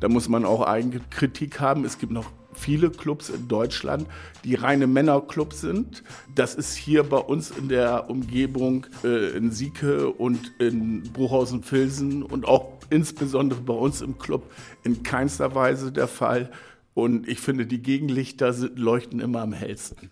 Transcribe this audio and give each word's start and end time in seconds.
Da 0.00 0.08
muss 0.08 0.28
man 0.28 0.44
auch 0.44 0.66
Eigenkritik 0.66 1.60
haben. 1.60 1.84
Es 1.84 1.98
gibt 1.98 2.12
noch 2.12 2.30
viele 2.54 2.90
Clubs 2.90 3.28
in 3.28 3.48
Deutschland, 3.48 4.06
die 4.44 4.54
reine 4.54 4.86
Männerclubs 4.86 5.60
sind. 5.60 6.02
Das 6.34 6.54
ist 6.54 6.74
hier 6.74 7.04
bei 7.04 7.18
uns 7.18 7.50
in 7.50 7.68
der 7.68 8.10
Umgebung 8.10 8.86
äh, 9.04 9.36
in 9.36 9.50
Sieke 9.52 10.08
und 10.10 10.52
in 10.58 11.02
Bruchhausen-Filsen 11.12 12.22
und 12.22 12.46
auch 12.46 12.72
insbesondere 12.90 13.60
bei 13.60 13.74
uns 13.74 14.00
im 14.00 14.18
Club 14.18 14.50
in 14.84 15.02
keinster 15.02 15.54
Weise 15.54 15.92
der 15.92 16.08
Fall. 16.08 16.50
Und 16.94 17.28
ich 17.28 17.38
finde, 17.38 17.66
die 17.66 17.82
Gegenlichter 17.82 18.52
leuchten 18.74 19.20
immer 19.20 19.42
am 19.42 19.52
hellsten. 19.52 20.10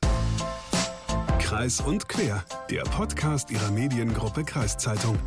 Kreis 1.40 1.80
und 1.80 2.08
Quer, 2.08 2.44
der 2.70 2.82
Podcast 2.82 3.50
Ihrer 3.50 3.70
Mediengruppe 3.72 4.44
Kreiszeitung. 4.44 5.18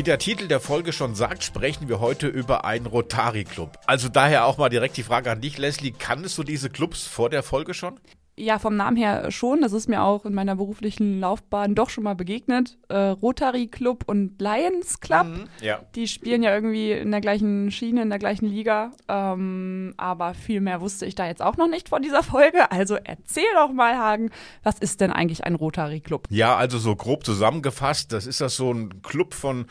Wie 0.00 0.04
der 0.04 0.18
Titel 0.18 0.48
der 0.48 0.60
Folge 0.60 0.94
schon 0.94 1.14
sagt, 1.14 1.44
sprechen 1.44 1.90
wir 1.90 2.00
heute 2.00 2.26
über 2.26 2.64
einen 2.64 2.86
Rotary 2.86 3.44
Club. 3.44 3.78
Also 3.84 4.08
daher 4.08 4.46
auch 4.46 4.56
mal 4.56 4.70
direkt 4.70 4.96
die 4.96 5.02
Frage 5.02 5.30
an 5.30 5.42
dich, 5.42 5.58
Leslie. 5.58 5.90
Kanntest 5.90 6.38
du 6.38 6.42
diese 6.42 6.70
Clubs 6.70 7.06
vor 7.06 7.28
der 7.28 7.42
Folge 7.42 7.74
schon? 7.74 8.00
Ja, 8.40 8.58
vom 8.58 8.74
Namen 8.74 8.96
her 8.96 9.30
schon. 9.30 9.60
Das 9.60 9.74
ist 9.74 9.86
mir 9.86 10.02
auch 10.02 10.24
in 10.24 10.32
meiner 10.32 10.56
beruflichen 10.56 11.20
Laufbahn 11.20 11.74
doch 11.74 11.90
schon 11.90 12.04
mal 12.04 12.14
begegnet. 12.14 12.78
Äh, 12.88 12.96
Rotary 12.96 13.66
Club 13.66 14.04
und 14.06 14.40
Lions 14.40 15.00
Club. 15.00 15.26
Mhm, 15.26 15.44
ja. 15.60 15.80
Die 15.94 16.08
spielen 16.08 16.42
ja 16.42 16.54
irgendwie 16.54 16.92
in 16.92 17.10
der 17.10 17.20
gleichen 17.20 17.70
Schiene, 17.70 18.00
in 18.00 18.08
der 18.08 18.18
gleichen 18.18 18.46
Liga. 18.46 18.92
Ähm, 19.08 19.92
aber 19.98 20.32
viel 20.32 20.62
mehr 20.62 20.80
wusste 20.80 21.04
ich 21.04 21.14
da 21.14 21.26
jetzt 21.26 21.42
auch 21.42 21.58
noch 21.58 21.68
nicht 21.68 21.90
von 21.90 22.00
dieser 22.00 22.22
Folge. 22.22 22.72
Also 22.72 22.96
erzähl 22.96 23.44
doch 23.54 23.72
mal, 23.74 23.98
Hagen, 23.98 24.30
was 24.62 24.78
ist 24.78 25.02
denn 25.02 25.12
eigentlich 25.12 25.44
ein 25.44 25.54
Rotary 25.54 26.00
Club? 26.00 26.26
Ja, 26.30 26.56
also 26.56 26.78
so 26.78 26.96
grob 26.96 27.26
zusammengefasst, 27.26 28.10
das 28.10 28.26
ist 28.26 28.40
das 28.40 28.56
so 28.56 28.72
ein 28.72 29.02
Club 29.02 29.34
von 29.34 29.66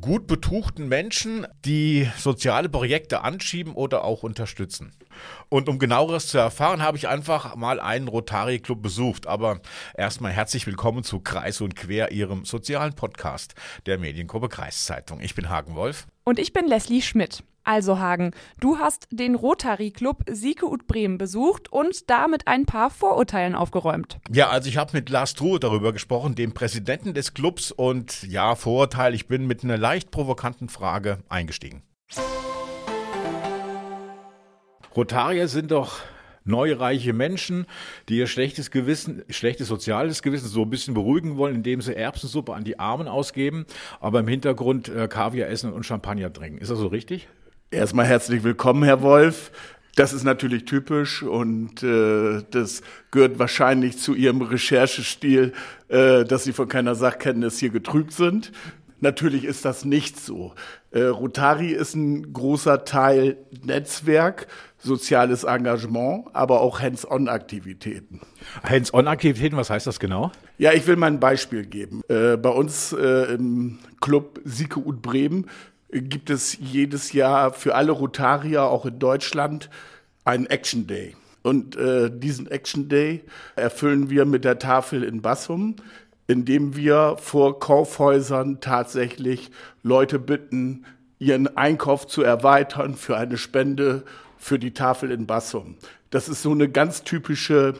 gut 0.00 0.26
betuchten 0.26 0.88
Menschen, 0.88 1.46
die 1.64 2.08
soziale 2.18 2.68
Projekte 2.68 3.22
anschieben 3.22 3.74
oder 3.74 4.04
auch 4.04 4.22
unterstützen. 4.22 4.92
Und 5.48 5.68
um 5.68 5.78
genaueres 5.78 6.28
zu 6.28 6.38
erfahren, 6.38 6.82
habe 6.82 6.96
ich 6.96 7.08
einfach 7.08 7.56
mal 7.56 7.80
einen 7.80 8.08
Rotary 8.08 8.58
Club 8.58 8.82
besucht. 8.82 9.26
Aber 9.26 9.60
erstmal 9.96 10.32
herzlich 10.32 10.66
willkommen 10.66 11.04
zu 11.04 11.20
Kreis 11.20 11.60
und 11.60 11.76
Quer, 11.76 12.12
Ihrem 12.12 12.44
sozialen 12.44 12.94
Podcast 12.94 13.54
der 13.86 13.98
Mediengruppe 13.98 14.48
Kreiszeitung. 14.48 15.20
Ich 15.20 15.34
bin 15.34 15.48
Hagen 15.48 15.74
Wolf. 15.74 16.06
Und 16.24 16.38
ich 16.38 16.52
bin 16.52 16.66
Leslie 16.66 17.02
Schmidt. 17.02 17.42
Also 17.64 17.98
Hagen, 17.98 18.32
du 18.60 18.78
hast 18.78 19.06
den 19.10 19.34
Rotary 19.34 19.90
Club 19.90 20.24
Sieke 20.30 20.66
und 20.66 20.86
Bremen 20.86 21.18
besucht 21.18 21.70
und 21.72 22.08
damit 22.10 22.46
ein 22.46 22.66
paar 22.66 22.90
Vorurteilen 22.90 23.54
aufgeräumt. 23.54 24.18
Ja, 24.30 24.48
also 24.48 24.68
ich 24.68 24.76
habe 24.76 24.92
mit 24.94 25.10
Lars 25.10 25.34
Truhe 25.34 25.60
darüber 25.60 25.92
gesprochen, 25.92 26.34
dem 26.34 26.52
Präsidenten 26.52 27.14
des 27.14 27.34
Clubs 27.34 27.70
und 27.70 28.22
ja, 28.24 28.54
Vorurteil, 28.54 29.14
ich 29.14 29.28
bin 29.28 29.46
mit 29.46 29.62
einer 29.62 29.78
leicht 29.78 30.10
provokanten 30.10 30.68
Frage 30.68 31.18
eingestiegen. 31.28 31.82
Rotarier 34.96 35.46
sind 35.46 35.70
doch 35.70 36.00
neureiche 36.44 37.12
Menschen, 37.12 37.66
die 38.08 38.16
ihr 38.16 38.26
schlechtes 38.26 38.70
Gewissen, 38.70 39.22
schlechtes 39.28 39.68
soziales 39.68 40.22
Gewissen 40.22 40.48
so 40.48 40.62
ein 40.62 40.70
bisschen 40.70 40.94
beruhigen 40.94 41.36
wollen, 41.36 41.54
indem 41.54 41.80
sie 41.80 41.94
Erbsensuppe 41.94 42.54
an 42.54 42.64
die 42.64 42.78
Armen 42.78 43.08
ausgeben, 43.08 43.66
aber 44.00 44.20
im 44.20 44.28
Hintergrund 44.28 44.88
äh, 44.88 45.08
Kaviar 45.08 45.48
essen 45.48 45.72
und 45.72 45.84
Champagner 45.84 46.32
trinken. 46.32 46.58
Ist 46.58 46.70
das 46.70 46.78
so 46.78 46.88
richtig? 46.88 47.28
Erstmal 47.72 48.06
herzlich 48.06 48.42
willkommen, 48.42 48.82
Herr 48.82 49.00
Wolf. 49.00 49.52
Das 49.94 50.12
ist 50.12 50.24
natürlich 50.24 50.64
typisch 50.64 51.22
und 51.22 51.84
äh, 51.84 52.42
das 52.50 52.82
gehört 53.12 53.38
wahrscheinlich 53.38 53.96
zu 53.96 54.14
Ihrem 54.16 54.42
Recherchestil, 54.42 55.52
äh, 55.86 56.24
dass 56.24 56.42
Sie 56.42 56.52
von 56.52 56.66
keiner 56.66 56.96
Sachkenntnis 56.96 57.60
hier 57.60 57.70
getrübt 57.70 58.12
sind. 58.12 58.50
Natürlich 58.98 59.44
ist 59.44 59.64
das 59.64 59.84
nicht 59.84 60.18
so. 60.18 60.52
Äh, 60.90 61.02
Rotari 61.02 61.70
ist 61.70 61.94
ein 61.94 62.32
großer 62.32 62.84
Teil 62.84 63.36
Netzwerk, 63.62 64.48
soziales 64.78 65.44
Engagement, 65.44 66.26
aber 66.32 66.62
auch 66.62 66.80
Hands-on-Aktivitäten. 66.80 68.20
Hands-on-Aktivitäten, 68.64 69.56
was 69.56 69.70
heißt 69.70 69.86
das 69.86 70.00
genau? 70.00 70.32
Ja, 70.58 70.72
ich 70.72 70.88
will 70.88 70.96
mal 70.96 71.06
ein 71.06 71.20
Beispiel 71.20 71.64
geben. 71.66 72.02
Äh, 72.08 72.36
bei 72.36 72.50
uns 72.50 72.92
äh, 72.92 73.32
im 73.34 73.78
Club 74.00 74.40
Sieke 74.44 74.80
und 74.80 75.02
Bremen 75.02 75.46
gibt 75.92 76.30
es 76.30 76.58
jedes 76.58 77.12
Jahr 77.12 77.52
für 77.52 77.74
alle 77.74 77.92
Rotarier, 77.92 78.64
auch 78.64 78.86
in 78.86 78.98
Deutschland, 78.98 79.70
einen 80.24 80.46
Action 80.46 80.86
Day. 80.86 81.16
Und 81.42 81.76
äh, 81.76 82.10
diesen 82.10 82.50
Action 82.50 82.88
Day 82.88 83.24
erfüllen 83.56 84.10
wir 84.10 84.24
mit 84.24 84.44
der 84.44 84.58
Tafel 84.58 85.02
in 85.02 85.22
Bassum, 85.22 85.76
indem 86.26 86.76
wir 86.76 87.16
vor 87.18 87.58
Kaufhäusern 87.58 88.60
tatsächlich 88.60 89.50
Leute 89.82 90.18
bitten, 90.18 90.84
ihren 91.18 91.56
Einkauf 91.56 92.06
zu 92.06 92.22
erweitern 92.22 92.94
für 92.94 93.16
eine 93.16 93.36
Spende 93.36 94.04
für 94.36 94.58
die 94.58 94.72
Tafel 94.72 95.10
in 95.10 95.26
Bassum. 95.26 95.76
Das 96.10 96.28
ist 96.28 96.42
so 96.42 96.50
eine 96.50 96.68
ganz 96.68 97.04
typische 97.04 97.74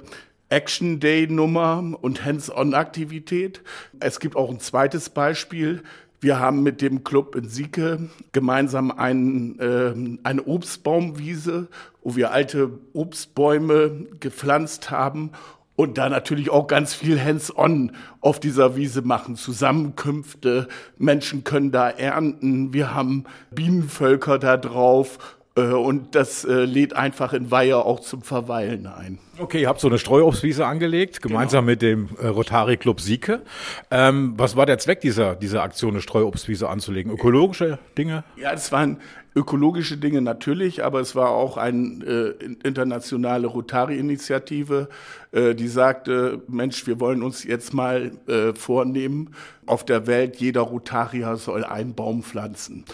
Action 0.51 1.01
Day 1.01 1.27
Nummer 1.29 1.97
und 2.01 2.25
Hands-on-Aktivität. 2.25 3.63
Es 4.01 4.21
gibt 4.21 4.37
auch 4.37 4.51
ein 4.51 4.61
zweites 4.61 5.09
Beispiel. 5.11 5.83
Wir 6.21 6.39
haben 6.39 6.63
mit 6.63 6.83
dem 6.83 7.03
Club 7.03 7.35
in 7.35 7.49
Sieke 7.49 8.11
gemeinsam 8.33 8.91
ein, 8.91 9.59
äh, 9.59 9.95
eine 10.23 10.45
Obstbaumwiese, 10.45 11.69
wo 12.03 12.15
wir 12.15 12.31
alte 12.33 12.79
Obstbäume 12.93 14.07
gepflanzt 14.21 14.91
haben 14.91 15.31
und 15.77 15.97
da 15.97 16.11
natürlich 16.11 16.51
auch 16.51 16.67
ganz 16.67 16.93
viel 16.93 17.19
Hands-on 17.19 17.93
auf 18.21 18.39
dieser 18.39 18.77
Wiese 18.77 19.01
machen. 19.01 19.37
Zusammenkünfte, 19.37 20.69
Menschen 20.99 21.43
können 21.43 21.71
da 21.71 21.89
ernten, 21.89 22.75
wir 22.75 22.95
haben 22.95 23.25
Bienenvölker 23.51 24.39
da 24.39 24.59
drauf 24.59 25.40
und 25.57 26.15
das 26.15 26.45
äh, 26.45 26.65
lädt 26.65 26.95
einfach 26.95 27.33
in 27.33 27.51
Weiher 27.51 27.85
auch 27.85 28.01
zum 28.01 28.23
Verweilen 28.23 28.87
ein. 28.87 29.19
Okay, 29.39 29.63
ihr 29.63 29.69
habt 29.69 29.81
so 29.81 29.89
eine 29.89 29.99
Streuobstwiese 29.99 30.65
angelegt, 30.65 31.21
gemeinsam 31.23 31.67
genau. 31.67 31.73
mit 31.73 31.83
dem 31.83 32.09
äh, 32.21 32.29
Rotary 32.29 32.77
Club 32.77 33.01
Sieke. 33.01 33.43
Ähm, 33.91 34.35
was 34.37 34.55
war 34.55 34.65
der 34.67 34.79
Zweck 34.79 35.01
dieser, 35.01 35.35
dieser 35.35 35.63
Aktion, 35.63 35.91
eine 35.91 36.03
Streuobstwiese 36.03 36.69
anzulegen? 36.69 37.13
Ökologische 37.13 37.79
Dinge? 37.99 38.23
Ja, 38.37 38.53
das 38.53 38.71
waren 38.71 38.99
ökologische 39.35 39.97
Dinge 39.97 40.23
natürlich, 40.23 40.85
aber 40.85 41.01
es 41.01 41.15
war 41.15 41.31
auch 41.31 41.57
eine 41.57 42.05
äh, 42.05 42.45
internationale 42.65 43.47
Rotary-Initiative, 43.47 44.89
äh, 45.33 45.55
die 45.55 45.69
sagte, 45.69 46.43
Mensch, 46.49 46.87
wir 46.87 47.01
wollen 47.01 47.23
uns 47.23 47.45
jetzt 47.45 47.73
mal 47.73 48.13
äh, 48.27 48.53
vornehmen, 48.55 49.35
auf 49.67 49.85
der 49.85 50.07
Welt 50.07 50.37
jeder 50.37 50.63
Rotarier 50.63 51.37
soll 51.37 51.65
einen 51.65 51.95
Baum 51.95 52.23
pflanzen. 52.23 52.85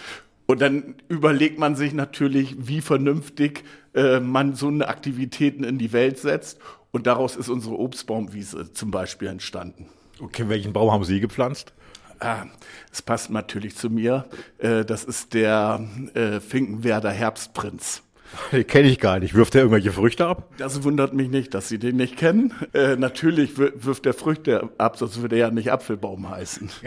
Und 0.47 0.61
dann 0.61 0.95
überlegt 1.09 1.59
man 1.59 1.75
sich 1.75 1.93
natürlich, 1.93 2.55
wie 2.57 2.81
vernünftig 2.81 3.63
äh, 3.93 4.19
man 4.19 4.55
so 4.55 4.69
eine 4.69 4.87
Aktivitäten 4.87 5.63
in 5.63 5.77
die 5.77 5.91
Welt 5.91 6.17
setzt. 6.17 6.57
Und 6.91 7.05
daraus 7.05 7.35
ist 7.35 7.49
unsere 7.49 7.77
Obstbaumwiese 7.77 8.71
zum 8.71 8.89
Beispiel 8.89 9.27
entstanden. 9.27 9.89
Okay, 10.19 10.47
welchen 10.47 10.73
Baum 10.73 10.91
haben 10.91 11.03
Sie 11.03 11.19
gepflanzt? 11.19 11.73
Ah, 12.19 12.45
es 12.91 13.01
passt 13.01 13.29
natürlich 13.29 13.75
zu 13.75 13.89
mir. 13.89 14.25
Äh, 14.57 14.85
das 14.85 15.03
ist 15.03 15.33
der 15.33 15.85
äh, 16.13 16.39
Finkenwerder 16.39 17.11
Herbstprinz. 17.11 18.01
Den 18.51 18.67
kenne 18.67 18.87
ich 18.87 18.99
gar 18.99 19.19
nicht. 19.19 19.33
Wirft 19.33 19.55
er 19.55 19.61
irgendwelche 19.61 19.91
Früchte 19.91 20.27
ab? 20.27 20.49
Das 20.57 20.83
wundert 20.83 21.13
mich 21.13 21.29
nicht, 21.29 21.53
dass 21.53 21.69
Sie 21.69 21.79
den 21.79 21.95
nicht 21.95 22.17
kennen. 22.17 22.53
Äh, 22.73 22.95
natürlich 22.95 23.57
wirft 23.57 24.05
er 24.05 24.13
Früchte 24.13 24.69
ab, 24.77 24.97
sonst 24.97 25.21
würde 25.21 25.35
er 25.35 25.47
ja 25.47 25.51
nicht 25.51 25.71
Apfelbaum 25.71 26.29
heißen. 26.29 26.69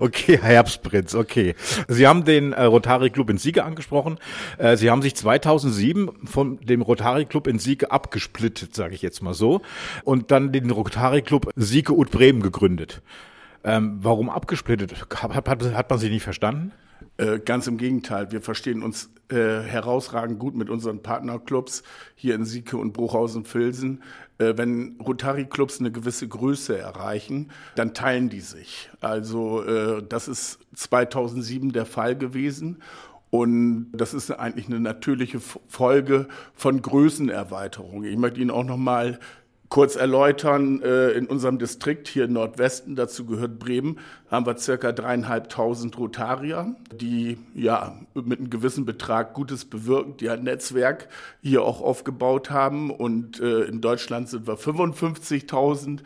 Okay, 0.00 0.38
Herbstprinz, 0.42 1.14
okay. 1.14 1.54
Sie 1.86 2.06
haben 2.06 2.24
den 2.24 2.52
äh, 2.52 2.64
Rotary 2.64 3.10
Club 3.10 3.30
in 3.30 3.38
Siege 3.38 3.64
angesprochen. 3.64 4.18
Äh, 4.56 4.76
Sie 4.76 4.90
haben 4.90 5.02
sich 5.02 5.14
2007 5.14 6.26
von 6.26 6.58
dem 6.60 6.82
Rotary 6.82 7.26
Club 7.26 7.46
in 7.46 7.58
Siege 7.60 7.92
abgesplittet, 7.92 8.74
sage 8.74 8.94
ich 8.94 9.02
jetzt 9.02 9.22
mal 9.22 9.34
so, 9.34 9.60
und 10.04 10.30
dann 10.32 10.52
den 10.52 10.70
Rotary 10.70 11.22
Club 11.22 11.50
Siege 11.54 11.92
und 11.92 12.10
Bremen 12.10 12.42
gegründet. 12.42 13.02
Ähm, 13.62 13.98
warum 14.00 14.30
abgesplittet? 14.30 14.94
Hat, 15.14 15.46
hat, 15.46 15.74
hat 15.74 15.90
man 15.90 15.98
sie 15.98 16.08
nicht 16.08 16.24
verstanden? 16.24 16.72
Äh, 17.18 17.40
ganz 17.40 17.66
im 17.66 17.78
Gegenteil, 17.78 18.30
wir 18.30 18.40
verstehen 18.40 18.82
uns 18.82 19.10
äh, 19.28 19.60
herausragend 19.60 20.38
gut 20.38 20.54
mit 20.54 20.70
unseren 20.70 21.02
Partnerclubs 21.02 21.82
hier 22.14 22.36
in 22.36 22.44
Sieke 22.44 22.76
und 22.76 22.92
Bruchhausen-Filsen. 22.92 24.04
Äh, 24.38 24.54
wenn 24.56 25.00
Rotary-Clubs 25.04 25.80
eine 25.80 25.90
gewisse 25.90 26.28
Größe 26.28 26.78
erreichen, 26.78 27.50
dann 27.74 27.92
teilen 27.92 28.28
die 28.28 28.40
sich. 28.40 28.88
Also 29.00 29.64
äh, 29.64 30.02
das 30.08 30.28
ist 30.28 30.60
2007 30.76 31.72
der 31.72 31.86
Fall 31.86 32.16
gewesen. 32.16 32.80
Und 33.30 33.90
das 33.92 34.14
ist 34.14 34.30
eigentlich 34.30 34.68
eine 34.68 34.80
natürliche 34.80 35.40
Folge 35.40 36.28
von 36.54 36.80
Größenerweiterung. 36.80 38.04
Ich 38.04 38.16
möchte 38.16 38.40
Ihnen 38.40 38.50
auch 38.52 38.64
noch 38.64 38.78
mal 38.78 39.18
kurz 39.68 39.96
erläutern. 39.96 40.82
Äh, 40.82 41.10
in 41.10 41.26
unserem 41.26 41.58
Distrikt 41.58 42.08
hier 42.08 42.24
im 42.24 42.32
Nordwesten, 42.32 42.96
dazu 42.96 43.26
gehört 43.26 43.58
Bremen, 43.58 43.98
haben 44.30 44.46
wir 44.46 44.56
circa 44.56 44.92
dreieinhalbtausend 44.92 45.98
Rotarier, 45.98 46.74
die 46.92 47.38
ja 47.54 48.00
mit 48.14 48.38
einem 48.38 48.50
gewissen 48.50 48.84
Betrag 48.84 49.34
Gutes 49.34 49.64
bewirken, 49.64 50.16
die 50.18 50.30
ein 50.30 50.44
Netzwerk 50.44 51.08
hier 51.42 51.62
auch 51.62 51.80
aufgebaut 51.80 52.50
haben. 52.50 52.90
Und 52.90 53.40
äh, 53.40 53.62
in 53.62 53.80
Deutschland 53.80 54.28
sind 54.28 54.46
wir 54.46 54.56
55.000 54.56 56.00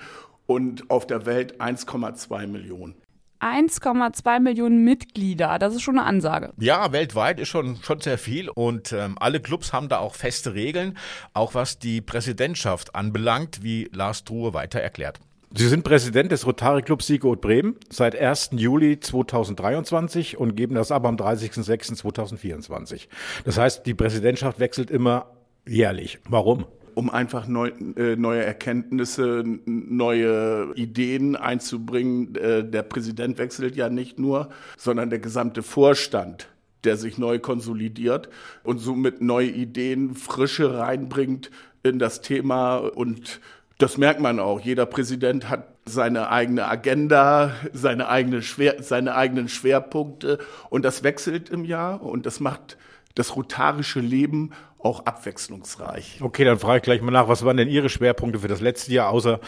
und 0.47 0.91
auf 0.91 1.07
der 1.07 1.27
Welt 1.27 1.61
1,2 1.61 2.47
Millionen. 2.47 3.02
1,2 3.43 4.41
Millionen 4.41 4.85
Mitglieder. 4.85 5.59
Das 5.59 5.75
ist 5.75 5.83
schon 5.83 5.99
eine 5.99 6.07
Ansage. 6.07 6.53
Ja, 6.59 6.93
weltweit 6.93 7.41
ist 7.41 7.49
schon, 7.49 7.77
schon 7.83 8.01
sehr 8.01 8.19
viel 8.19 8.49
und 8.49 8.93
ähm, 8.93 9.17
alle 9.19 9.41
Clubs 9.41 9.73
haben 9.73 9.89
da 9.89 9.99
auch 9.99 10.15
feste 10.15 10.55
Regeln, 10.55 10.97
auch 11.35 11.55
was 11.55 11.79
die 11.79 12.01
Präsidentschaft 12.01 12.95
anbelangt, 12.95 13.63
wie 13.63 13.91
Lars 13.93 14.25
Truhe 14.25 14.55
weiter 14.55 14.81
erklärt. 14.81 15.21
Sie 15.55 15.69
sind 15.69 15.85
Präsident 15.85 16.33
des 16.33 16.47
Rotary 16.47 16.81
Clubs 16.81 17.07
Siege 17.07 17.37
Bremen 17.37 17.77
seit 17.91 18.17
1. 18.17 18.51
Juli 18.53 18.99
2023 19.01 20.39
und 20.39 20.57
geben 20.57 20.75
das 20.75 20.91
ab 20.91 21.05
am 21.05 21.17
30.06.2024. 21.17 23.09
Das 23.45 23.59
heißt, 23.59 23.85
die 23.85 23.93
Präsidentschaft 23.93 24.61
wechselt 24.61 24.91
immer 24.91 25.27
jährlich. 25.67 26.21
Warum? 26.27 26.65
Um 26.95 27.11
einfach 27.11 27.47
neu, 27.47 27.69
äh, 27.97 28.17
neue 28.17 28.45
Erkenntnisse, 28.45 29.45
neue 29.67 30.73
Ideen 30.75 31.37
einzubringen. 31.37 32.35
Äh, 32.37 32.65
der 32.65 32.83
Präsident 32.83 33.39
wechselt 33.39 33.77
ja 33.77 33.89
nicht 33.89 34.19
nur, 34.19 34.51
sondern 34.77 35.11
der 35.11 35.19
gesamte 35.19 35.63
Vorstand 35.63 36.49
der 36.85 36.97
sich 36.97 37.17
neu 37.17 37.39
konsolidiert 37.39 38.29
und 38.65 38.79
somit 38.79 39.21
neue 39.23 39.51
Ideen, 39.51 40.17
Frische 40.17 40.79
reinbringt 40.79 41.51
in 41.83 42.01
das 42.01 42.21
Thema 42.23 42.79
und 42.79 43.41
das 43.79 43.99
merkt 43.99 44.21
man 44.21 44.39
auch. 44.39 44.61
Jeder 44.61 44.87
Präsident 44.87 45.49
hat 45.49 45.67
seine 45.85 46.31
eigene 46.31 46.69
Agenda, 46.69 47.53
seine, 47.73 48.09
eigene 48.09 48.43
Schwer, 48.43 48.83
seine 48.83 49.17
eigenen 49.17 49.49
Schwerpunkte 49.49 50.39
und 50.71 50.85
das 50.85 51.03
wechselt 51.03 51.51
im 51.51 51.65
Jahr 51.65 52.03
und 52.03 52.27
das 52.27 52.39
macht 52.39 52.77
das 53.15 53.37
rotarische 53.37 54.01
Leben 54.01 54.53
auch 54.79 55.07
abwechslungsreich. 55.07 56.19
Okay, 56.21 56.45
dann 56.45 56.59
frage 56.59 56.79
ich 56.79 56.83
gleich 56.83 57.03
mal 57.03 57.11
nach, 57.11 57.29
was 57.29 57.45
waren 57.45 57.57
denn 57.57 57.69
Ihre 57.69 57.89
Schwerpunkte 57.89 58.41
für 58.41 58.49
das 58.49 58.61
letzte 58.61 58.93
Jahr, 58.93 59.11
außer 59.11 59.41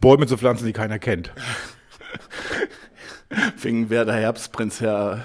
Bäume 0.00 0.26
zu 0.26 0.36
pflanzen, 0.36 0.66
die 0.66 0.72
keiner 0.72 0.98
kennt? 0.98 1.32
Fingenwerder 3.56 4.14
Herbstprinz, 4.14 4.80
Herr 4.80 5.24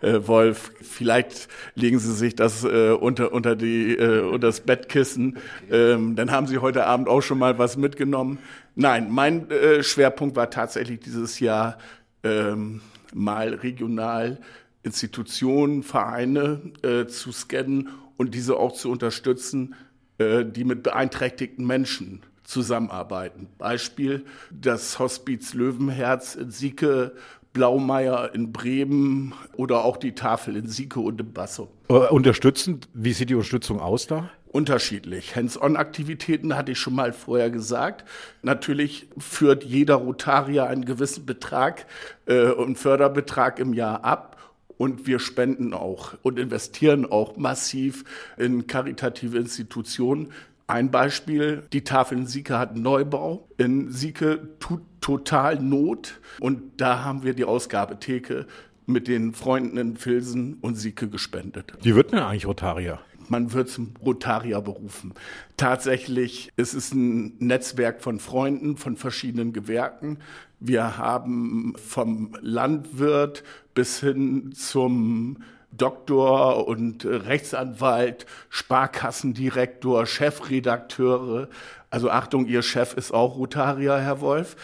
äh, 0.00 0.26
Wolf. 0.26 0.72
Vielleicht 0.82 1.48
legen 1.76 2.00
Sie 2.00 2.12
sich 2.12 2.34
das 2.34 2.64
äh, 2.64 2.90
unter, 2.90 3.32
unter, 3.32 3.54
die, 3.54 3.94
äh, 3.94 4.22
unter 4.22 4.48
das 4.48 4.60
Bettkissen. 4.60 5.38
Ähm, 5.70 6.16
dann 6.16 6.32
haben 6.32 6.48
Sie 6.48 6.58
heute 6.58 6.84
Abend 6.86 7.08
auch 7.08 7.20
schon 7.20 7.38
mal 7.38 7.56
was 7.56 7.76
mitgenommen. 7.76 8.38
Nein, 8.74 9.08
mein 9.10 9.48
äh, 9.50 9.84
Schwerpunkt 9.84 10.34
war 10.34 10.50
tatsächlich 10.50 10.98
dieses 10.98 11.38
Jahr 11.38 11.78
ähm, 12.24 12.80
mal 13.12 13.54
regional 13.54 14.40
Institutionen, 14.84 15.82
Vereine 15.82 16.60
äh, 16.82 17.06
zu 17.06 17.32
scannen 17.32 17.88
und 18.16 18.34
diese 18.34 18.56
auch 18.56 18.72
zu 18.72 18.90
unterstützen, 18.90 19.74
äh, 20.18 20.44
die 20.44 20.64
mit 20.64 20.82
beeinträchtigten 20.82 21.66
Menschen 21.66 22.22
zusammenarbeiten. 22.44 23.48
Beispiel 23.58 24.24
das 24.50 24.98
Hospiz 24.98 25.54
Löwenherz 25.54 26.34
in 26.36 26.50
Sieke 26.50 27.14
Blaumeier 27.54 28.34
in 28.34 28.52
Bremen 28.52 29.32
oder 29.56 29.84
auch 29.84 29.96
die 29.96 30.12
Tafel 30.12 30.56
in 30.56 30.66
Sieke 30.66 31.00
und 31.00 31.20
im 31.20 31.32
Basso. 31.32 31.70
Äh, 31.88 31.94
unterstützend, 31.94 32.88
wie 32.92 33.12
sieht 33.12 33.30
die 33.30 33.34
Unterstützung 33.34 33.80
aus 33.80 34.06
da? 34.06 34.28
Unterschiedlich. 34.48 35.34
Hands-on-Aktivitäten 35.34 36.56
hatte 36.56 36.72
ich 36.72 36.78
schon 36.78 36.94
mal 36.94 37.12
vorher 37.12 37.50
gesagt. 37.50 38.04
Natürlich 38.42 39.08
führt 39.18 39.64
jeder 39.64 39.96
Rotarier 39.96 40.66
einen 40.66 40.84
gewissen 40.84 41.26
Betrag 41.26 41.86
äh, 42.26 42.50
und 42.50 42.76
Förderbetrag 42.76 43.58
im 43.58 43.72
Jahr 43.72 44.04
ab. 44.04 44.33
Und 44.76 45.06
wir 45.06 45.18
spenden 45.18 45.72
auch 45.72 46.14
und 46.22 46.38
investieren 46.38 47.06
auch 47.06 47.36
massiv 47.36 48.04
in 48.36 48.66
karitative 48.66 49.38
Institutionen. 49.38 50.32
Ein 50.66 50.90
Beispiel, 50.90 51.62
die 51.72 51.84
Tafel 51.84 52.18
in 52.18 52.26
Sieke 52.26 52.58
hat 52.58 52.70
einen 52.70 52.82
Neubau. 52.82 53.48
In 53.58 53.90
Sieke 53.90 54.48
tut 54.60 54.80
total 55.00 55.60
Not. 55.60 56.20
Und 56.40 56.80
da 56.80 57.04
haben 57.04 57.22
wir 57.22 57.34
die 57.34 57.44
Ausgabetheke 57.44 58.46
mit 58.86 59.08
den 59.08 59.32
Freunden 59.32 59.76
in 59.76 59.96
Filsen 59.96 60.54
und 60.60 60.76
Sieke 60.76 61.08
gespendet. 61.08 61.72
Wie 61.82 61.94
wird 61.94 62.12
denn 62.12 62.20
eigentlich 62.20 62.46
Rotarier? 62.46 63.00
Man 63.28 63.52
wird 63.52 63.68
zum 63.68 63.94
Rotarier 64.04 64.60
berufen. 64.60 65.14
Tatsächlich 65.56 66.52
ist 66.56 66.74
es 66.74 66.92
ein 66.92 67.36
Netzwerk 67.38 68.02
von 68.02 68.18
Freunden 68.18 68.76
von 68.76 68.96
verschiedenen 68.96 69.52
Gewerken. 69.52 70.18
Wir 70.60 70.96
haben 70.98 71.74
vom 71.76 72.36
Landwirt 72.40 73.44
bis 73.74 74.00
hin 74.00 74.52
zum 74.54 75.38
Doktor 75.76 76.68
und 76.68 77.04
Rechtsanwalt, 77.04 78.26
Sparkassendirektor, 78.48 80.06
Chefredakteure. 80.06 81.48
Also 81.94 82.10
Achtung, 82.10 82.48
Ihr 82.48 82.62
Chef 82.62 82.94
ist 82.94 83.14
auch 83.14 83.36
Rotarier, 83.36 84.00
Herr 84.00 84.20
Wolf. 84.20 84.56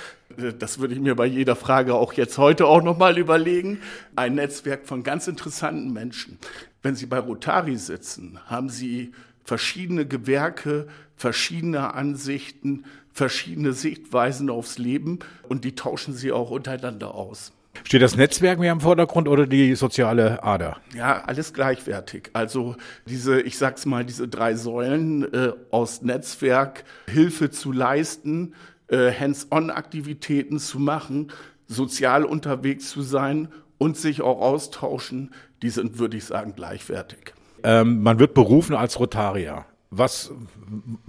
Das 0.58 0.80
würde 0.80 0.94
ich 0.94 1.00
mir 1.00 1.14
bei 1.14 1.26
jeder 1.26 1.54
Frage 1.54 1.94
auch 1.94 2.12
jetzt 2.14 2.38
heute 2.38 2.66
auch 2.66 2.82
nochmal 2.82 3.18
überlegen. 3.18 3.80
Ein 4.16 4.34
Netzwerk 4.34 4.84
von 4.84 5.04
ganz 5.04 5.28
interessanten 5.28 5.92
Menschen. 5.92 6.40
Wenn 6.82 6.96
Sie 6.96 7.06
bei 7.06 7.20
Rotari 7.20 7.76
sitzen, 7.76 8.40
haben 8.46 8.68
Sie 8.68 9.12
verschiedene 9.44 10.08
Gewerke, 10.08 10.88
verschiedene 11.14 11.94
Ansichten, 11.94 12.84
verschiedene 13.12 13.74
Sichtweisen 13.74 14.50
aufs 14.50 14.78
Leben 14.78 15.20
und 15.48 15.64
die 15.64 15.76
tauschen 15.76 16.14
Sie 16.14 16.32
auch 16.32 16.50
untereinander 16.50 17.14
aus. 17.14 17.52
Steht 17.84 18.02
das 18.02 18.16
Netzwerk 18.16 18.58
mehr 18.58 18.72
im 18.72 18.80
Vordergrund 18.80 19.28
oder 19.28 19.46
die 19.46 19.74
soziale 19.74 20.42
Ader? 20.42 20.78
Ja, 20.94 21.22
alles 21.24 21.52
gleichwertig. 21.52 22.30
Also 22.32 22.76
diese, 23.06 23.40
ich 23.40 23.58
sag's 23.58 23.86
mal, 23.86 24.04
diese 24.04 24.28
drei 24.28 24.54
Säulen 24.54 25.32
äh, 25.32 25.52
aus 25.70 26.02
Netzwerk, 26.02 26.84
Hilfe 27.08 27.50
zu 27.50 27.72
leisten, 27.72 28.54
äh, 28.88 29.12
Hands-on-Aktivitäten 29.12 30.58
zu 30.58 30.78
machen, 30.78 31.32
sozial 31.66 32.24
unterwegs 32.24 32.90
zu 32.90 33.02
sein 33.02 33.48
und 33.78 33.96
sich 33.96 34.22
auch 34.22 34.40
austauschen, 34.40 35.32
die 35.62 35.70
sind, 35.70 35.98
würde 35.98 36.16
ich 36.16 36.24
sagen, 36.24 36.54
gleichwertig. 36.54 37.34
Ähm, 37.62 38.02
man 38.02 38.18
wird 38.18 38.34
berufen 38.34 38.74
als 38.74 38.98
Rotarier. 38.98 39.64
Was 39.92 40.30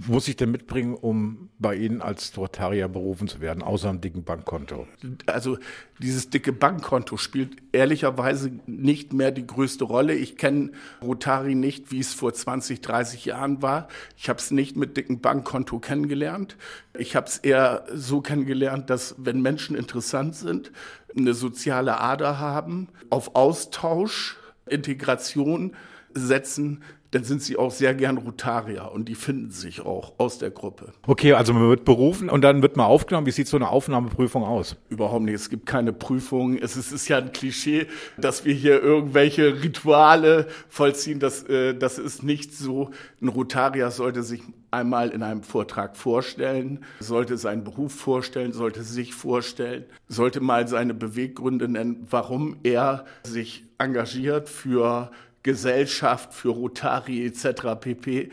muss 0.08 0.26
ich 0.26 0.34
denn 0.34 0.50
mitbringen, 0.50 0.94
um 0.94 1.50
bei 1.60 1.76
Ihnen 1.76 2.02
als 2.02 2.36
Rotarier 2.36 2.88
berufen 2.88 3.28
zu 3.28 3.40
werden, 3.40 3.62
außer 3.62 3.88
einem 3.88 4.00
dicken 4.00 4.24
Bankkonto? 4.24 4.88
Also 5.26 5.56
dieses 6.00 6.30
dicke 6.30 6.52
Bankkonto 6.52 7.16
spielt 7.16 7.62
ehrlicherweise 7.70 8.50
nicht 8.66 9.12
mehr 9.12 9.30
die 9.30 9.46
größte 9.46 9.84
Rolle. 9.84 10.14
Ich 10.16 10.36
kenne 10.36 10.72
Rotari 11.00 11.54
nicht, 11.54 11.92
wie 11.92 12.00
es 12.00 12.12
vor 12.12 12.34
20, 12.34 12.80
30 12.80 13.24
Jahren 13.26 13.62
war. 13.62 13.86
Ich 14.16 14.28
habe 14.28 14.40
es 14.40 14.50
nicht 14.50 14.76
mit 14.76 14.96
dicken 14.96 15.20
Bankkonto 15.20 15.78
kennengelernt. 15.78 16.56
Ich 16.98 17.14
habe 17.14 17.28
es 17.28 17.38
eher 17.38 17.84
so 17.94 18.20
kennengelernt, 18.20 18.90
dass 18.90 19.14
wenn 19.16 19.42
Menschen 19.42 19.76
interessant 19.76 20.34
sind, 20.34 20.72
eine 21.16 21.34
soziale 21.34 22.00
Ader 22.00 22.40
haben, 22.40 22.88
auf 23.10 23.36
Austausch, 23.36 24.38
Integration 24.66 25.76
setzen, 26.14 26.82
dann 27.12 27.24
sind 27.24 27.42
sie 27.42 27.56
auch 27.58 27.70
sehr 27.70 27.94
gern 27.94 28.16
Rotarier 28.16 28.90
und 28.92 29.08
die 29.08 29.14
finden 29.14 29.50
sich 29.50 29.82
auch 29.82 30.14
aus 30.18 30.38
der 30.38 30.50
Gruppe. 30.50 30.92
Okay, 31.06 31.34
also 31.34 31.52
man 31.52 31.68
wird 31.68 31.84
berufen 31.84 32.30
und 32.30 32.40
dann 32.40 32.62
wird 32.62 32.76
man 32.76 32.86
aufgenommen. 32.86 33.26
Wie 33.26 33.32
sieht 33.32 33.48
so 33.48 33.56
eine 33.58 33.68
Aufnahmeprüfung 33.68 34.44
aus? 34.44 34.76
Überhaupt 34.88 35.22
nicht. 35.22 35.34
Es 35.34 35.50
gibt 35.50 35.66
keine 35.66 35.92
Prüfung. 35.92 36.56
Es 36.56 36.76
ist, 36.76 36.90
ist 36.90 37.08
ja 37.08 37.18
ein 37.18 37.32
Klischee, 37.32 37.86
dass 38.16 38.46
wir 38.46 38.54
hier 38.54 38.82
irgendwelche 38.82 39.62
Rituale 39.62 40.48
vollziehen. 40.70 41.20
Das, 41.20 41.44
äh, 41.44 41.74
das 41.74 41.98
ist 41.98 42.22
nicht 42.22 42.54
so. 42.54 42.90
Ein 43.20 43.28
Rotarier 43.28 43.90
sollte 43.90 44.22
sich 44.22 44.42
einmal 44.70 45.10
in 45.10 45.22
einem 45.22 45.42
Vortrag 45.42 45.98
vorstellen, 45.98 46.80
sollte 46.98 47.36
seinen 47.36 47.62
Beruf 47.62 47.92
vorstellen, 47.94 48.54
sollte 48.54 48.82
sich 48.82 49.12
vorstellen, 49.12 49.84
sollte 50.08 50.40
mal 50.40 50.66
seine 50.66 50.94
Beweggründe 50.94 51.68
nennen, 51.68 52.06
warum 52.08 52.56
er 52.62 53.04
sich 53.22 53.64
engagiert 53.76 54.48
für 54.48 55.10
Gesellschaft, 55.42 56.34
für 56.34 56.50
Rotari 56.50 57.26
etc. 57.26 57.78
pp. 57.80 58.30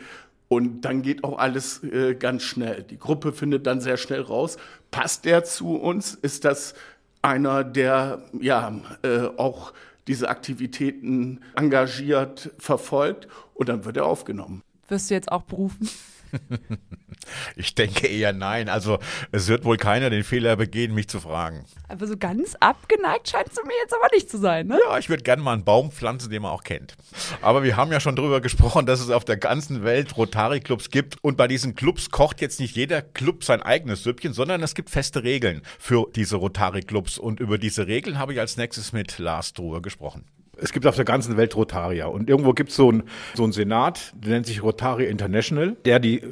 Und 0.48 0.82
dann 0.82 1.02
geht 1.02 1.22
auch 1.22 1.38
alles 1.38 1.82
äh, 1.84 2.14
ganz 2.14 2.42
schnell. 2.42 2.82
Die 2.82 2.98
Gruppe 2.98 3.32
findet 3.32 3.66
dann 3.66 3.80
sehr 3.80 3.96
schnell 3.96 4.20
raus, 4.20 4.56
passt 4.90 5.24
der 5.24 5.44
zu 5.44 5.76
uns? 5.76 6.14
Ist 6.14 6.44
das 6.44 6.74
einer, 7.22 7.62
der 7.62 8.24
ja 8.40 8.80
äh, 9.02 9.26
auch 9.36 9.72
diese 10.08 10.28
Aktivitäten 10.28 11.40
engagiert 11.54 12.50
verfolgt? 12.58 13.28
Und 13.54 13.68
dann 13.68 13.84
wird 13.84 13.96
er 13.96 14.06
aufgenommen. 14.06 14.62
Wirst 14.88 15.10
du 15.10 15.14
jetzt 15.14 15.30
auch 15.30 15.42
berufen? 15.42 15.88
Ich 17.56 17.74
denke 17.74 18.06
eher 18.06 18.32
nein. 18.32 18.68
Also 18.68 18.98
es 19.32 19.48
wird 19.48 19.64
wohl 19.64 19.76
keiner 19.76 20.10
den 20.10 20.24
Fehler 20.24 20.56
begehen, 20.56 20.94
mich 20.94 21.08
zu 21.08 21.20
fragen. 21.20 21.64
Aber 21.88 22.06
so 22.06 22.16
ganz 22.16 22.54
abgeneigt 22.60 23.28
scheint 23.28 23.48
es 23.48 23.56
mir 23.56 23.74
jetzt 23.82 23.94
aber 23.94 24.08
nicht 24.12 24.30
zu 24.30 24.38
sein, 24.38 24.66
ne? 24.66 24.78
Ja, 24.88 24.98
ich 24.98 25.08
würde 25.08 25.22
gerne 25.22 25.42
mal 25.42 25.52
einen 25.52 25.64
Baum 25.64 25.90
pflanzen, 25.90 26.30
den 26.30 26.42
man 26.42 26.52
auch 26.52 26.64
kennt. 26.64 26.96
Aber 27.42 27.62
wir 27.62 27.76
haben 27.76 27.92
ja 27.92 28.00
schon 28.00 28.16
darüber 28.16 28.40
gesprochen, 28.40 28.86
dass 28.86 29.00
es 29.00 29.10
auf 29.10 29.24
der 29.24 29.36
ganzen 29.36 29.84
Welt 29.84 30.16
Rotary-Clubs 30.16 30.90
gibt. 30.90 31.22
Und 31.22 31.36
bei 31.36 31.48
diesen 31.48 31.74
Clubs 31.74 32.10
kocht 32.10 32.40
jetzt 32.40 32.60
nicht 32.60 32.76
jeder 32.76 33.02
Club 33.02 33.44
sein 33.44 33.62
eigenes 33.62 34.02
Süppchen, 34.02 34.32
sondern 34.32 34.62
es 34.62 34.74
gibt 34.74 34.90
feste 34.90 35.22
Regeln 35.22 35.62
für 35.78 36.06
diese 36.14 36.36
Rotary-Clubs. 36.36 37.18
Und 37.18 37.40
über 37.40 37.58
diese 37.58 37.86
Regeln 37.86 38.18
habe 38.18 38.32
ich 38.32 38.40
als 38.40 38.56
nächstes 38.56 38.92
mit 38.92 39.18
Lars 39.18 39.52
Truhe 39.52 39.80
gesprochen 39.82 40.24
es 40.60 40.72
gibt 40.72 40.86
auf 40.86 40.96
der 40.96 41.04
ganzen 41.04 41.36
Welt 41.36 41.56
Rotarier. 41.56 42.10
Und 42.10 42.28
irgendwo 42.28 42.52
gibt 42.52 42.70
es 42.70 42.76
so 42.76 42.88
einen 42.88 43.02
so 43.34 43.44
einen 43.44 43.52
Senat, 43.52 44.12
der 44.14 44.32
nennt 44.32 44.46
sich 44.46 44.62
Rotary 44.62 45.06
International, 45.06 45.76
der 45.84 45.98
die 45.98 46.22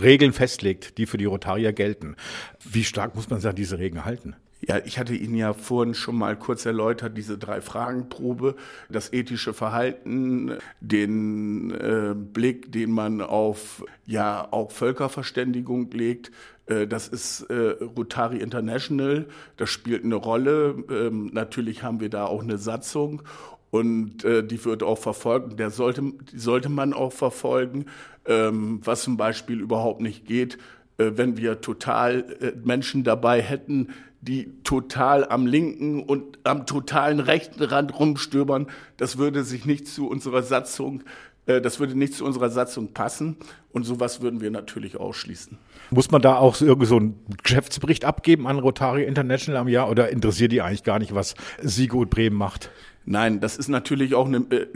Regeln 0.00 0.32
festlegt, 0.32 0.98
die 0.98 1.06
für 1.06 1.16
die 1.16 1.24
Rotarier 1.24 1.72
gelten. 1.72 2.16
Wie 2.64 2.84
stark 2.84 3.14
muss 3.14 3.30
man 3.30 3.40
sich 3.40 3.48
an 3.48 3.56
diese 3.56 3.78
Regeln 3.78 4.04
halten? 4.04 4.36
Ja, 4.60 4.78
ich 4.84 4.98
hatte 4.98 5.14
Ihnen 5.14 5.34
ja 5.34 5.52
vorhin 5.52 5.94
schon 5.94 6.16
mal 6.16 6.34
kurz 6.36 6.64
erläutert, 6.64 7.16
diese 7.16 7.36
drei 7.36 7.60
Fragenprobe, 7.60 8.56
das 8.88 9.12
ethische 9.12 9.52
Verhalten, 9.52 10.52
den 10.80 11.70
äh, 11.72 12.14
Blick, 12.14 12.72
den 12.72 12.90
man 12.90 13.20
auf 13.20 13.84
ja 14.06 14.48
auch 14.50 14.70
Völkerverständigung 14.70 15.90
legt. 15.90 16.30
Äh, 16.66 16.86
das 16.86 17.06
ist 17.08 17.42
äh, 17.42 17.76
Rotary 17.96 18.38
International, 18.38 19.26
das 19.58 19.68
spielt 19.68 20.04
eine 20.04 20.14
Rolle. 20.14 20.84
Ähm, 20.90 21.30
natürlich 21.34 21.82
haben 21.82 22.00
wir 22.00 22.08
da 22.08 22.24
auch 22.24 22.42
eine 22.42 22.56
Satzung 22.56 23.22
und 23.70 24.24
äh, 24.24 24.42
die 24.42 24.64
wird 24.64 24.82
auch 24.82 24.98
verfolgt. 24.98 25.58
Der 25.58 25.70
sollte, 25.70 26.02
die 26.32 26.38
sollte 26.38 26.70
man 26.70 26.94
auch 26.94 27.12
verfolgen, 27.12 27.86
ähm, 28.26 28.80
was 28.82 29.02
zum 29.02 29.18
Beispiel 29.18 29.60
überhaupt 29.60 30.00
nicht 30.00 30.24
geht, 30.24 30.56
äh, 30.98 31.12
wenn 31.14 31.36
wir 31.36 31.60
total 31.60 32.24
äh, 32.40 32.52
Menschen 32.64 33.04
dabei 33.04 33.42
hätten, 33.42 33.88
die 34.26 34.62
total 34.64 35.28
am 35.28 35.46
linken 35.46 36.02
und 36.02 36.38
am 36.44 36.66
totalen 36.66 37.20
rechten 37.20 37.62
Rand 37.62 37.98
rumstöbern. 37.98 38.66
Das 38.96 39.18
würde 39.18 39.44
sich 39.44 39.64
nicht 39.64 39.88
zu 39.88 40.08
unserer 40.08 40.42
Satzung, 40.42 41.02
äh, 41.46 41.60
das 41.60 41.80
würde 41.80 41.96
nicht 41.96 42.14
zu 42.14 42.24
unserer 42.24 42.50
Satzung 42.50 42.92
passen. 42.92 43.36
Und 43.72 43.84
sowas 43.84 44.22
würden 44.22 44.40
wir 44.40 44.50
natürlich 44.50 44.96
ausschließen. 44.96 45.58
Muss 45.90 46.10
man 46.10 46.22
da 46.22 46.36
auch 46.36 46.60
irgendwie 46.60 46.86
so 46.86 46.96
einen 46.96 47.20
Geschäftsbericht 47.42 48.04
abgeben 48.04 48.46
an 48.46 48.58
Rotary 48.58 49.04
International 49.04 49.60
am 49.60 49.68
Jahr 49.68 49.90
oder 49.90 50.08
interessiert 50.08 50.52
die 50.52 50.62
eigentlich 50.62 50.82
gar 50.82 50.98
nicht, 50.98 51.14
was 51.14 51.34
Sigurd 51.60 52.10
Bremen 52.10 52.36
macht? 52.36 52.70
Nein, 53.08 53.38
das 53.38 53.56
ist 53.56 53.68
natürlich 53.68 54.16
auch 54.16 54.26
eine, 54.26 54.38
äh, 54.50 54.66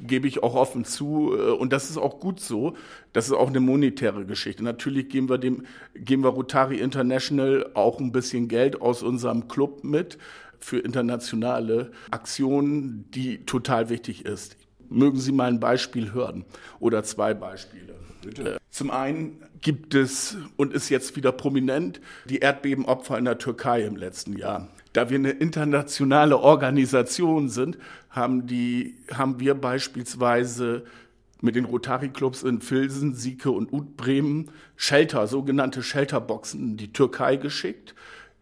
gebe 0.00 0.28
ich 0.28 0.42
auch 0.42 0.54
offen 0.54 0.84
zu, 0.84 1.34
äh, 1.34 1.52
und 1.52 1.72
das 1.72 1.88
ist 1.88 1.96
auch 1.96 2.20
gut 2.20 2.38
so. 2.38 2.74
Das 3.14 3.26
ist 3.26 3.32
auch 3.32 3.48
eine 3.48 3.60
monetäre 3.60 4.26
Geschichte. 4.26 4.62
Natürlich 4.62 5.08
geben 5.08 5.30
wir 5.30 5.38
dem, 5.38 5.64
geben 5.94 6.22
wir 6.22 6.28
Rotary 6.28 6.80
International 6.80 7.70
auch 7.72 7.98
ein 7.98 8.12
bisschen 8.12 8.46
Geld 8.46 8.82
aus 8.82 9.02
unserem 9.02 9.48
Club 9.48 9.84
mit 9.84 10.18
für 10.58 10.78
internationale 10.78 11.90
Aktionen, 12.10 13.06
die 13.14 13.46
total 13.46 13.88
wichtig 13.88 14.26
ist. 14.26 14.58
Mögen 14.90 15.18
Sie 15.18 15.32
mal 15.32 15.48
ein 15.48 15.60
Beispiel 15.60 16.12
hören 16.12 16.44
oder 16.80 17.04
zwei 17.04 17.32
Beispiele. 17.32 17.94
Bitte. 18.28 18.58
Zum 18.70 18.90
einen 18.90 19.42
gibt 19.60 19.94
es 19.94 20.36
und 20.56 20.72
ist 20.72 20.88
jetzt 20.88 21.16
wieder 21.16 21.32
prominent 21.32 22.00
die 22.26 22.38
Erdbebenopfer 22.38 23.18
in 23.18 23.24
der 23.24 23.38
Türkei 23.38 23.82
im 23.82 23.96
letzten 23.96 24.36
Jahr. 24.36 24.68
Da 24.92 25.10
wir 25.10 25.18
eine 25.18 25.30
internationale 25.30 26.38
Organisation 26.38 27.48
sind, 27.48 27.78
haben, 28.10 28.46
die, 28.46 28.96
haben 29.12 29.40
wir 29.40 29.54
beispielsweise 29.54 30.84
mit 31.40 31.56
den 31.56 31.64
Rotary-Clubs 31.64 32.42
in 32.42 32.60
Filsen, 32.60 33.14
Sieke 33.14 33.50
und 33.50 33.72
Utbremen 33.72 34.50
Shelter, 34.76 35.26
sogenannte 35.26 35.82
Shelterboxen 35.82 36.60
in 36.60 36.76
die 36.76 36.92
Türkei 36.92 37.36
geschickt, 37.36 37.94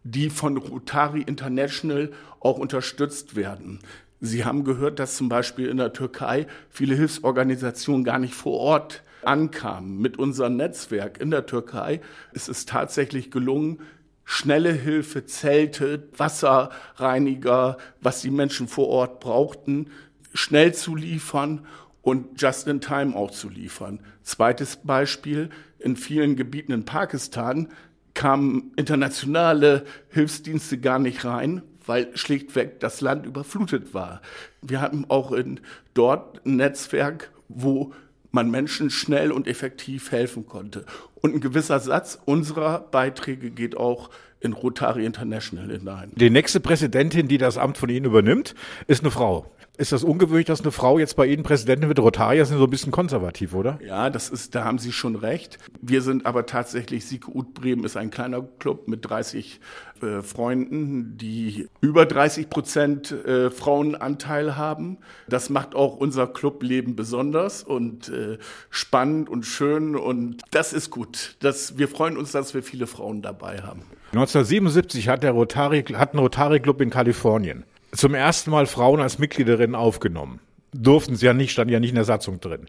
die 0.02 0.30
von 0.30 0.56
Rotary 0.56 1.22
International 1.22 2.12
auch 2.40 2.58
unterstützt 2.58 3.36
werden. 3.36 3.80
Sie 4.20 4.44
haben 4.44 4.64
gehört, 4.64 4.98
dass 4.98 5.16
zum 5.16 5.28
Beispiel 5.28 5.68
in 5.68 5.76
der 5.76 5.92
Türkei 5.92 6.46
viele 6.70 6.94
Hilfsorganisationen 6.94 8.04
gar 8.04 8.18
nicht 8.18 8.34
vor 8.34 8.58
Ort 8.58 9.02
ankamen. 9.26 9.98
Mit 9.98 10.18
unserem 10.18 10.56
Netzwerk 10.56 11.20
in 11.20 11.30
der 11.30 11.46
Türkei 11.46 12.00
ist 12.32 12.48
es 12.48 12.66
tatsächlich 12.66 13.30
gelungen, 13.30 13.80
schnelle 14.24 14.72
Hilfe, 14.72 15.24
Zelte, 15.24 16.08
Wasserreiniger, 16.16 17.78
was 18.00 18.22
die 18.22 18.30
Menschen 18.30 18.68
vor 18.68 18.88
Ort 18.88 19.20
brauchten, 19.20 19.90
schnell 20.34 20.74
zu 20.74 20.96
liefern 20.96 21.66
und 22.02 22.40
just 22.40 22.66
in 22.66 22.80
time 22.80 23.16
auch 23.16 23.30
zu 23.30 23.48
liefern. 23.48 24.00
Zweites 24.22 24.76
Beispiel, 24.76 25.50
in 25.78 25.96
vielen 25.96 26.36
Gebieten 26.36 26.72
in 26.72 26.84
Pakistan 26.84 27.68
kamen 28.14 28.72
internationale 28.76 29.84
Hilfsdienste 30.08 30.78
gar 30.78 30.98
nicht 30.98 31.24
rein, 31.24 31.62
weil 31.84 32.16
schlichtweg 32.16 32.80
das 32.80 33.00
Land 33.00 33.26
überflutet 33.26 33.94
war. 33.94 34.20
Wir 34.62 34.80
hatten 34.80 35.04
auch 35.08 35.32
in 35.32 35.60
dort 35.94 36.44
ein 36.44 36.56
Netzwerk, 36.56 37.30
wo 37.48 37.92
man 38.36 38.50
Menschen 38.50 38.90
schnell 38.90 39.32
und 39.32 39.48
effektiv 39.48 40.12
helfen 40.12 40.46
konnte. 40.46 40.84
Und 41.16 41.34
ein 41.34 41.40
gewisser 41.40 41.80
Satz 41.80 42.18
unserer 42.26 42.80
Beiträge 42.80 43.50
geht 43.50 43.76
auch 43.76 44.10
in 44.40 44.52
Rotary 44.52 45.06
International 45.06 45.70
hinein. 45.70 46.12
Die 46.14 46.28
nächste 46.28 46.60
Präsidentin, 46.60 47.28
die 47.28 47.38
das 47.38 47.56
Amt 47.56 47.78
von 47.78 47.88
Ihnen 47.88 48.04
übernimmt, 48.04 48.54
ist 48.86 49.02
eine 49.02 49.10
Frau. 49.10 49.50
Ist 49.78 49.92
das 49.92 50.04
ungewöhnlich, 50.04 50.46
dass 50.46 50.62
eine 50.62 50.70
Frau 50.70 50.98
jetzt 50.98 51.16
bei 51.16 51.26
Ihnen 51.26 51.42
Präsidentin 51.42 51.88
wird? 51.88 51.98
Rotarier 51.98 52.46
sind 52.46 52.56
so 52.56 52.64
ein 52.64 52.70
bisschen 52.70 52.92
konservativ, 52.92 53.54
oder? 53.54 53.78
Ja, 53.84 54.08
das 54.08 54.30
ist, 54.30 54.54
da 54.54 54.64
haben 54.64 54.78
Sie 54.78 54.90
schon 54.90 55.16
recht. 55.16 55.58
Wir 55.82 56.00
sind 56.00 56.24
aber 56.24 56.46
tatsächlich, 56.46 57.04
Sieke 57.04 57.30
Ut 57.36 57.52
Bremen 57.52 57.84
ist 57.84 57.96
ein 57.96 58.10
kleiner 58.10 58.42
Club 58.58 58.88
mit 58.88 59.08
30 59.08 59.60
äh, 60.00 60.22
Freunden, 60.22 61.18
die 61.18 61.68
über 61.82 62.06
30 62.06 62.48
Prozent 62.48 63.12
äh, 63.12 63.50
Frauenanteil 63.50 64.56
haben. 64.56 64.96
Das 65.28 65.50
macht 65.50 65.74
auch 65.74 65.96
unser 65.96 66.26
Clubleben 66.26 66.96
besonders 66.96 67.62
und 67.62 68.08
äh, 68.08 68.38
spannend 68.70 69.28
und 69.28 69.44
schön 69.44 69.94
und 69.94 70.42
das 70.52 70.72
ist 70.72 70.90
gut. 70.90 71.36
Das, 71.40 71.76
wir 71.76 71.88
freuen 71.88 72.16
uns, 72.16 72.32
dass 72.32 72.54
wir 72.54 72.62
viele 72.62 72.86
Frauen 72.86 73.20
dabei 73.20 73.60
haben. 73.60 73.82
1977 74.12 75.08
hat 75.08 75.22
der 75.22 75.32
Rotary, 75.32 75.82
hat 75.82 76.14
ein 76.14 76.18
Rotary 76.18 76.60
Club 76.60 76.80
in 76.80 76.88
Kalifornien 76.88 77.64
zum 77.92 78.14
ersten 78.14 78.50
Mal 78.50 78.66
Frauen 78.66 79.00
als 79.00 79.18
Mitgliederinnen 79.18 79.74
aufgenommen. 79.74 80.40
Durften 80.72 81.16
sie 81.16 81.24
ja 81.24 81.32
nicht, 81.32 81.52
stand 81.52 81.70
ja 81.70 81.80
nicht 81.80 81.90
in 81.90 81.94
der 81.94 82.04
Satzung 82.04 82.38
drin. 82.40 82.66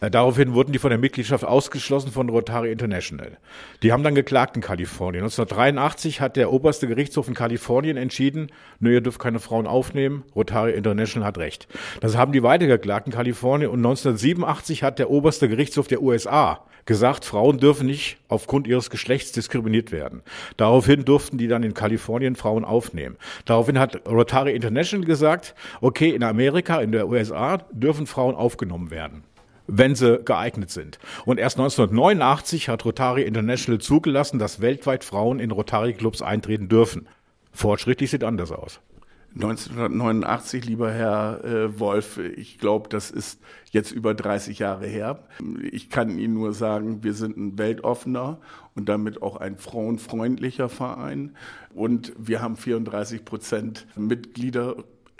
Äh, 0.00 0.10
daraufhin 0.10 0.54
wurden 0.54 0.72
die 0.72 0.78
von 0.78 0.90
der 0.90 0.98
Mitgliedschaft 0.98 1.44
ausgeschlossen 1.44 2.10
von 2.10 2.30
Rotary 2.30 2.72
International. 2.72 3.36
Die 3.82 3.92
haben 3.92 4.02
dann 4.02 4.14
geklagt 4.14 4.56
in 4.56 4.62
Kalifornien. 4.62 5.24
1983 5.24 6.20
hat 6.20 6.36
der 6.36 6.50
oberste 6.50 6.88
Gerichtshof 6.88 7.28
in 7.28 7.34
Kalifornien 7.34 7.96
entschieden, 7.96 8.50
nö, 8.80 8.94
ihr 8.94 9.00
dürft 9.02 9.18
keine 9.18 9.38
Frauen 9.38 9.66
aufnehmen, 9.66 10.24
Rotary 10.34 10.72
International 10.72 11.26
hat 11.26 11.38
recht. 11.38 11.68
Das 12.00 12.16
haben 12.16 12.32
die 12.32 12.42
weitergeklagt 12.42 13.06
in 13.06 13.12
Kalifornien 13.12 13.70
und 13.70 13.80
1987 13.80 14.82
hat 14.82 14.98
der 14.98 15.10
oberste 15.10 15.48
Gerichtshof 15.48 15.88
der 15.88 16.00
USA 16.00 16.64
gesagt, 16.86 17.24
Frauen 17.24 17.58
dürfen 17.58 17.86
nicht 17.86 18.18
aufgrund 18.28 18.66
ihres 18.66 18.90
Geschlechts 18.90 19.32
diskriminiert 19.32 19.92
werden. 19.92 20.22
Daraufhin 20.56 21.04
durften 21.04 21.38
die 21.38 21.48
dann 21.48 21.62
in 21.62 21.74
Kalifornien 21.74 22.36
Frauen 22.36 22.64
aufnehmen. 22.64 23.16
Daraufhin 23.44 23.78
hat 23.78 24.06
Rotary 24.08 24.54
International 24.54 25.06
gesagt, 25.06 25.54
okay, 25.80 26.10
in 26.10 26.22
Amerika, 26.22 26.80
in 26.80 26.92
der 26.92 27.08
USA 27.08 27.58
dürfen 27.72 28.06
Frauen 28.06 28.34
aufgenommen 28.34 28.90
werden 28.90 29.24
wenn 29.68 29.94
sie 29.94 30.18
geeignet 30.24 30.70
sind. 30.70 30.98
Und 31.24 31.38
erst 31.38 31.56
1989 31.58 32.68
hat 32.68 32.84
Rotary 32.84 33.22
International 33.22 33.80
zugelassen, 33.80 34.38
dass 34.38 34.60
weltweit 34.60 35.04
Frauen 35.04 35.38
in 35.38 35.50
Rotary-Clubs 35.50 36.20
eintreten 36.20 36.68
dürfen. 36.68 37.06
Fortschrittlich 37.52 38.10
sieht 38.10 38.24
anders 38.24 38.50
aus. 38.50 38.80
1989, 39.34 40.66
lieber 40.66 40.90
Herr 40.90 41.44
äh, 41.44 41.80
Wolf, 41.80 42.18
ich 42.18 42.58
glaube, 42.58 42.88
das 42.88 43.10
ist 43.10 43.40
jetzt 43.70 43.90
über 43.90 44.14
30 44.14 44.58
Jahre 44.58 44.86
her. 44.86 45.24
Ich 45.70 45.88
kann 45.88 46.18
Ihnen 46.18 46.34
nur 46.34 46.52
sagen, 46.52 47.02
wir 47.02 47.14
sind 47.14 47.36
ein 47.36 47.58
weltoffener 47.58 48.38
und 48.74 48.88
damit 48.88 49.22
auch 49.22 49.36
ein 49.36 49.56
frauenfreundlicher 49.56 50.68
Verein. 50.68 51.34
Und 51.74 52.12
wir 52.18 52.42
haben 52.42 52.56
34 52.56 53.24
Prozent 53.24 53.86
Mitglieder 53.96 54.76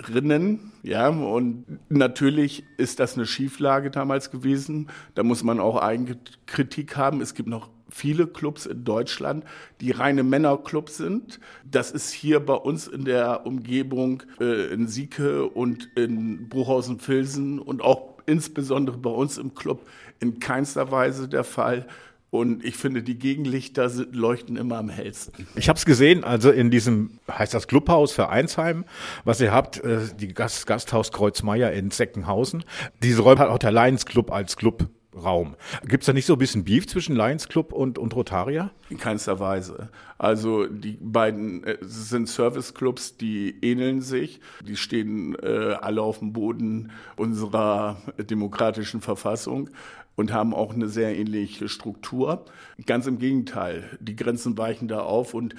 Rinnen, 0.08 0.72
ja, 0.82 1.08
und 1.08 1.64
natürlich 1.88 2.64
ist 2.76 2.98
das 2.98 3.16
eine 3.16 3.26
Schieflage 3.26 3.90
damals 3.90 4.30
gewesen. 4.30 4.88
Da 5.14 5.22
muss 5.22 5.44
man 5.44 5.60
auch 5.60 5.80
Eigenkritik 5.80 6.96
haben. 6.96 7.20
Es 7.20 7.34
gibt 7.34 7.48
noch 7.48 7.70
viele 7.92 8.26
Clubs 8.26 8.66
in 8.66 8.84
Deutschland, 8.84 9.44
die 9.80 9.90
reine 9.90 10.22
Männerclubs 10.22 10.96
sind. 10.96 11.40
Das 11.64 11.90
ist 11.90 12.10
hier 12.12 12.40
bei 12.40 12.54
uns 12.54 12.88
in 12.88 13.04
der 13.04 13.46
Umgebung 13.46 14.22
äh, 14.40 14.72
in 14.72 14.88
Sieke 14.88 15.46
und 15.46 15.90
in 15.94 16.48
Bruchhausen-Filsen 16.48 17.58
und 17.58 17.82
auch 17.82 18.18
insbesondere 18.26 18.98
bei 18.98 19.10
uns 19.10 19.38
im 19.38 19.54
Club 19.54 19.86
in 20.20 20.40
keinster 20.40 20.90
Weise 20.90 21.28
der 21.28 21.44
Fall. 21.44 21.86
Und 22.30 22.64
ich 22.64 22.78
finde, 22.78 23.02
die 23.02 23.18
Gegenlichter 23.18 23.90
leuchten 24.10 24.56
immer 24.56 24.78
am 24.78 24.88
hellsten. 24.88 25.46
Ich 25.54 25.68
habe 25.68 25.76
es 25.76 25.84
gesehen, 25.84 26.24
also 26.24 26.50
in 26.50 26.70
diesem, 26.70 27.18
heißt 27.30 27.52
das 27.52 27.68
Clubhaus 27.68 28.12
Vereinsheim, 28.12 28.86
was 29.24 29.38
ihr 29.42 29.52
habt, 29.52 29.84
äh, 29.84 29.98
die 30.18 30.32
Gast, 30.32 30.66
Gasthaus 30.66 31.12
Kreuzmeier 31.12 31.72
in 31.72 31.90
Zeckenhausen. 31.90 32.64
Diese 33.02 33.20
Räume 33.20 33.40
hat 33.40 33.50
auch 33.50 33.58
der 33.58 33.70
Lions 33.70 34.06
Club 34.06 34.32
als 34.32 34.56
Club 34.56 34.88
Raum. 35.14 35.56
Gibt 35.86 36.02
es 36.02 36.06
da 36.06 36.12
nicht 36.12 36.26
so 36.26 36.34
ein 36.34 36.38
bisschen 36.38 36.64
Beef 36.64 36.86
zwischen 36.86 37.14
Lions 37.14 37.48
Club 37.48 37.72
und, 37.72 37.98
und 37.98 38.14
Rotaria? 38.14 38.70
In 38.88 38.98
keinster 38.98 39.38
Weise. 39.40 39.90
Also 40.18 40.66
die 40.66 40.96
beiden 41.00 41.64
äh, 41.64 41.78
sind 41.82 42.28
Serviceclubs, 42.28 43.16
die 43.16 43.56
ähneln 43.62 44.00
sich. 44.00 44.40
Die 44.66 44.76
stehen 44.76 45.36
äh, 45.42 45.74
alle 45.80 46.02
auf 46.02 46.20
dem 46.20 46.32
Boden 46.32 46.92
unserer 47.16 47.96
demokratischen 48.18 49.00
Verfassung. 49.00 49.70
Und 50.16 50.32
haben 50.32 50.54
auch 50.54 50.74
eine 50.74 50.88
sehr 50.88 51.16
ähnliche 51.16 51.68
Struktur. 51.68 52.44
Ganz 52.86 53.06
im 53.06 53.18
Gegenteil, 53.18 53.84
die 54.00 54.16
Grenzen 54.16 54.58
weichen 54.58 54.88
da 54.88 55.00
auf 55.00 55.34
und 55.34 55.54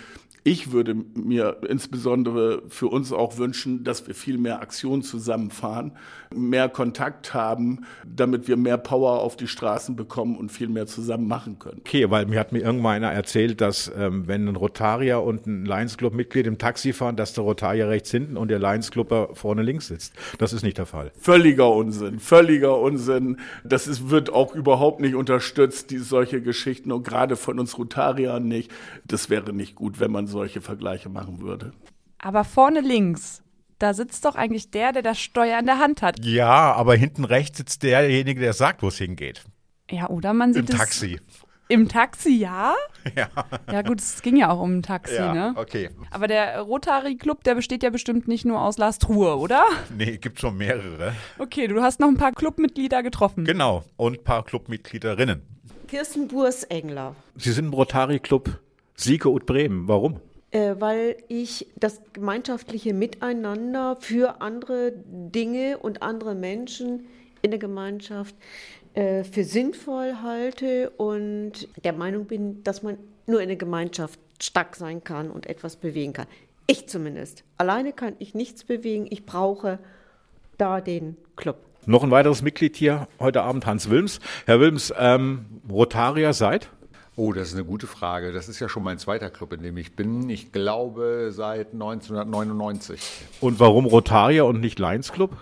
ich 0.46 0.74
würde 0.74 0.94
mir 0.94 1.58
insbesondere 1.68 2.64
für 2.68 2.88
uns 2.88 3.14
auch 3.14 3.38
wünschen, 3.38 3.86
dass 3.86 4.08
wir 4.08 4.14
viel 4.14 4.38
mehr 4.38 4.62
Aktionen 4.62 5.02
zusammenfahren, 5.02 5.94
mehr 6.36 6.68
Kontakt 6.68 7.34
haben, 7.34 7.86
damit 8.06 8.50
wir 8.50 8.58
mehr 8.58 8.78
Power 8.78 9.22
auf 9.22 9.38
die 9.38 9.48
Straßen 9.48 9.96
bekommen 9.96 10.36
und 10.36 10.52
viel 10.52 10.68
mehr 10.68 10.86
zusammen 10.86 11.28
machen 11.30 11.60
können. 11.60 11.80
Okay, 11.80 12.10
weil 12.10 12.26
mir 12.26 12.40
hat 12.40 12.52
mir 12.52 12.60
irgendwann 12.60 12.96
einer 12.96 13.12
erzählt, 13.12 13.62
dass 13.62 13.90
ähm, 13.98 14.28
wenn 14.28 14.48
ein 14.48 14.58
Rotarier 14.58 15.22
und 15.22 15.48
ein 15.48 15.66
Lions 15.66 15.98
Club 15.98 16.14
Mitglied 16.14 16.46
im 16.46 16.58
Taxi 16.58 16.92
fahren, 16.92 17.16
dass 17.16 17.34
der 17.34 17.46
Rotarier 17.46 17.88
rechts 17.88 18.12
hinten 18.12 18.36
und 18.36 18.50
der 18.50 18.60
Lions 18.60 18.92
Clubber 18.92 19.30
vorne 19.34 19.64
links 19.64 19.88
sitzt. 19.88 20.14
Das 20.40 20.52
ist 20.52 20.64
nicht 20.64 20.78
der 20.78 20.86
Fall. 20.86 21.14
Völliger 21.18 21.72
Unsinn, 21.72 22.20
völliger 22.20 22.80
Unsinn. 22.80 23.38
Das 23.64 23.88
ist, 23.88 24.10
wird 24.10 24.34
auch 24.34 24.43
überhaupt 24.52 25.00
nicht 25.00 25.16
unterstützt, 25.16 25.92
die 25.92 26.00
solche 26.00 26.42
Geschichten 26.42 26.92
und 26.92 27.08
gerade 27.08 27.36
von 27.36 27.60
uns 27.60 27.78
Rotariern 27.78 28.48
nicht. 28.48 28.72
Das 29.06 29.30
wäre 29.30 29.54
nicht 29.54 29.76
gut, 29.76 30.00
wenn 30.00 30.12
man 30.12 30.28
solche 30.28 30.62
Vergleiche 30.62 31.10
machen 31.10 31.42
würde. 31.42 31.72
Aber 32.20 32.44
vorne 32.44 32.82
links, 32.82 33.44
da 33.80 33.94
sitzt 33.94 34.26
doch 34.26 34.36
eigentlich 34.36 34.72
der, 34.72 34.92
der 34.92 35.02
das 35.02 35.20
Steuer 35.20 35.60
in 35.60 35.66
der 35.66 35.80
Hand 35.80 36.02
hat. 36.02 36.24
Ja, 36.24 36.74
aber 36.74 36.96
hinten 36.96 37.26
rechts 37.26 37.58
sitzt 37.58 37.84
derjenige, 37.84 38.40
der 38.40 38.54
sagt, 38.54 38.82
wo 38.82 38.90
es 38.90 38.98
hingeht. 38.98 39.44
Ja, 39.90 40.10
oder 40.10 40.34
man 40.34 40.54
sieht 40.54 40.70
Im 40.70 40.78
Taxi. 40.78 41.20
Im 41.70 41.88
Taxi, 41.88 42.38
ja? 42.38 42.76
Ja. 43.18 43.28
Ja, 43.70 43.82
gut, 43.82 44.00
es 44.00 44.22
ging 44.22 44.38
ja 44.38 44.50
auch 44.50 44.62
um 44.62 44.78
ein 44.78 44.82
Taxi, 44.84 45.16
Ja, 45.16 45.34
ne? 45.34 45.54
okay. 45.58 45.90
Aber 46.10 46.28
der 46.28 46.62
Rotary 46.62 47.18
Club, 47.18 47.44
der 47.44 47.56
besteht 47.56 47.84
ja 47.84 47.90
bestimmt 47.90 48.28
nicht 48.30 48.46
nur 48.46 48.62
aus 48.62 48.78
Lars 48.78 48.98
Truhe, 48.98 49.36
oder? 49.38 49.66
Nee, 49.98 50.18
gibt 50.18 50.40
schon 50.40 50.56
mehrere. 50.56 51.14
Okay, 51.38 51.68
du 51.68 51.82
hast 51.82 52.00
noch 52.00 52.08
ein 52.08 52.16
paar 52.18 52.32
Clubmitglieder 52.32 53.04
getroffen. 53.04 53.44
Genau. 53.44 53.84
Und 53.98 54.20
ein 54.20 54.24
paar 54.24 54.46
Clubmitgliederinnen. 54.46 55.42
Kirsten 55.90 56.28
Burs-Engler, 56.30 57.16
Sie 57.36 57.52
sind 57.52 57.66
im 57.66 57.74
Rotary 57.74 58.20
Club 58.20 58.60
Sieke 58.96 59.30
und 59.30 59.46
Bremen. 59.46 59.88
Warum? 59.88 60.20
äh, 60.52 60.76
weil 60.80 61.18
ich 61.28 61.68
das 61.76 62.00
gemeinschaftliche 62.14 62.94
Miteinander 62.94 63.98
für 64.00 64.40
andere 64.42 64.94
Dinge 65.06 65.78
und 65.80 66.02
andere 66.04 66.36
Menschen 66.36 67.08
in 67.42 67.52
der 67.52 67.60
Gemeinschaft 67.60 68.36
äh, 68.94 69.24
für 69.24 69.44
sinnvoll 69.44 70.16
halte 70.22 70.92
und 70.92 71.68
der 71.84 71.94
Meinung 71.94 72.26
bin, 72.26 72.64
dass 72.64 72.84
man 72.84 72.98
nur 73.26 73.42
in 73.42 73.48
der 73.48 73.58
Gemeinschaft 73.58 74.20
stark 74.42 74.76
sein 74.76 75.04
kann 75.04 75.32
und 75.32 75.48
etwas 75.48 75.76
bewegen 75.76 76.14
kann. 76.14 76.28
Ich 76.68 76.88
zumindest. 76.88 77.44
Alleine 77.58 77.94
kann 77.94 78.16
ich 78.20 78.36
nichts 78.36 78.64
bewegen. 78.64 79.08
Ich 79.10 79.26
brauche 79.26 79.80
da 80.58 80.82
den 80.82 81.18
Club. 81.36 81.58
Noch 81.86 82.04
ein 82.04 82.12
weiteres 82.12 82.42
Mitglied 82.42 82.78
hier 82.78 83.08
heute 83.20 83.42
Abend, 83.42 83.66
Hans 83.66 83.90
Wilms. 83.90 84.20
Herr 84.46 84.60
Wilms, 84.60 84.94
ähm, 84.98 85.46
Rotarier 85.70 86.34
seid? 86.34 86.70
Oh, 87.16 87.34
das 87.34 87.50
ist 87.50 87.56
eine 87.56 87.66
gute 87.66 87.86
Frage. 87.86 88.32
Das 88.32 88.48
ist 88.48 88.60
ja 88.60 88.70
schon 88.70 88.84
mein 88.84 88.98
zweiter 88.98 89.30
Club, 89.30 89.54
in 89.54 89.62
dem 89.62 89.78
ich 89.78 89.96
bin. 89.96 90.30
Ich 90.30 90.52
glaube 90.52 91.30
seit 91.32 91.74
1999. 91.74 93.00
Und 93.42 93.60
warum 93.60 93.86
Rotarier 93.86 94.46
und 94.46 94.62
nicht 94.62 94.80
Lions 94.80 95.12
Club? 95.12 95.36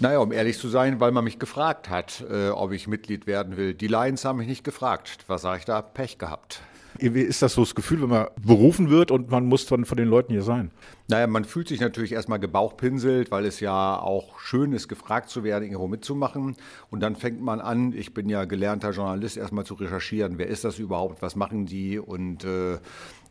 Naja, 0.00 0.18
um 0.18 0.32
ehrlich 0.32 0.58
zu 0.58 0.68
sein, 0.68 1.00
weil 1.00 1.12
man 1.12 1.24
mich 1.24 1.38
gefragt 1.38 1.88
hat, 1.88 2.24
äh, 2.30 2.50
ob 2.50 2.72
ich 2.72 2.86
Mitglied 2.86 3.26
werden 3.26 3.56
will. 3.56 3.74
Die 3.74 3.88
Lions 3.88 4.24
haben 4.24 4.38
mich 4.38 4.48
nicht 4.48 4.64
gefragt. 4.64 5.24
Was 5.26 5.42
sage 5.42 5.58
ich 5.58 5.64
da? 5.64 5.82
Pech 5.82 6.18
gehabt. 6.18 6.62
Wie 7.00 7.20
ist 7.20 7.42
das 7.42 7.54
so 7.54 7.62
das 7.62 7.76
Gefühl, 7.76 8.02
wenn 8.02 8.08
man 8.08 8.26
berufen 8.44 8.90
wird 8.90 9.12
und 9.12 9.30
man 9.30 9.46
muss 9.46 9.66
dann 9.66 9.84
von 9.84 9.96
den 9.96 10.08
Leuten 10.08 10.32
hier 10.32 10.42
sein? 10.42 10.72
Naja, 11.06 11.28
man 11.28 11.44
fühlt 11.44 11.68
sich 11.68 11.80
natürlich 11.80 12.12
erstmal 12.12 12.40
gebauchpinselt, 12.40 13.30
weil 13.30 13.44
es 13.44 13.60
ja 13.60 13.98
auch 14.00 14.40
schön 14.40 14.72
ist, 14.72 14.88
gefragt 14.88 15.30
zu 15.30 15.44
werden, 15.44 15.62
irgendwo 15.64 15.86
mitzumachen. 15.86 16.56
Und 16.90 17.00
dann 17.00 17.14
fängt 17.14 17.40
man 17.40 17.60
an, 17.60 17.92
ich 17.92 18.14
bin 18.14 18.28
ja 18.28 18.46
gelernter 18.46 18.90
Journalist, 18.90 19.36
erstmal 19.36 19.64
zu 19.64 19.74
recherchieren, 19.74 20.38
wer 20.38 20.48
ist 20.48 20.64
das 20.64 20.80
überhaupt, 20.80 21.22
was 21.22 21.36
machen 21.36 21.66
die 21.66 22.00
und 22.00 22.44
äh, 22.44 22.78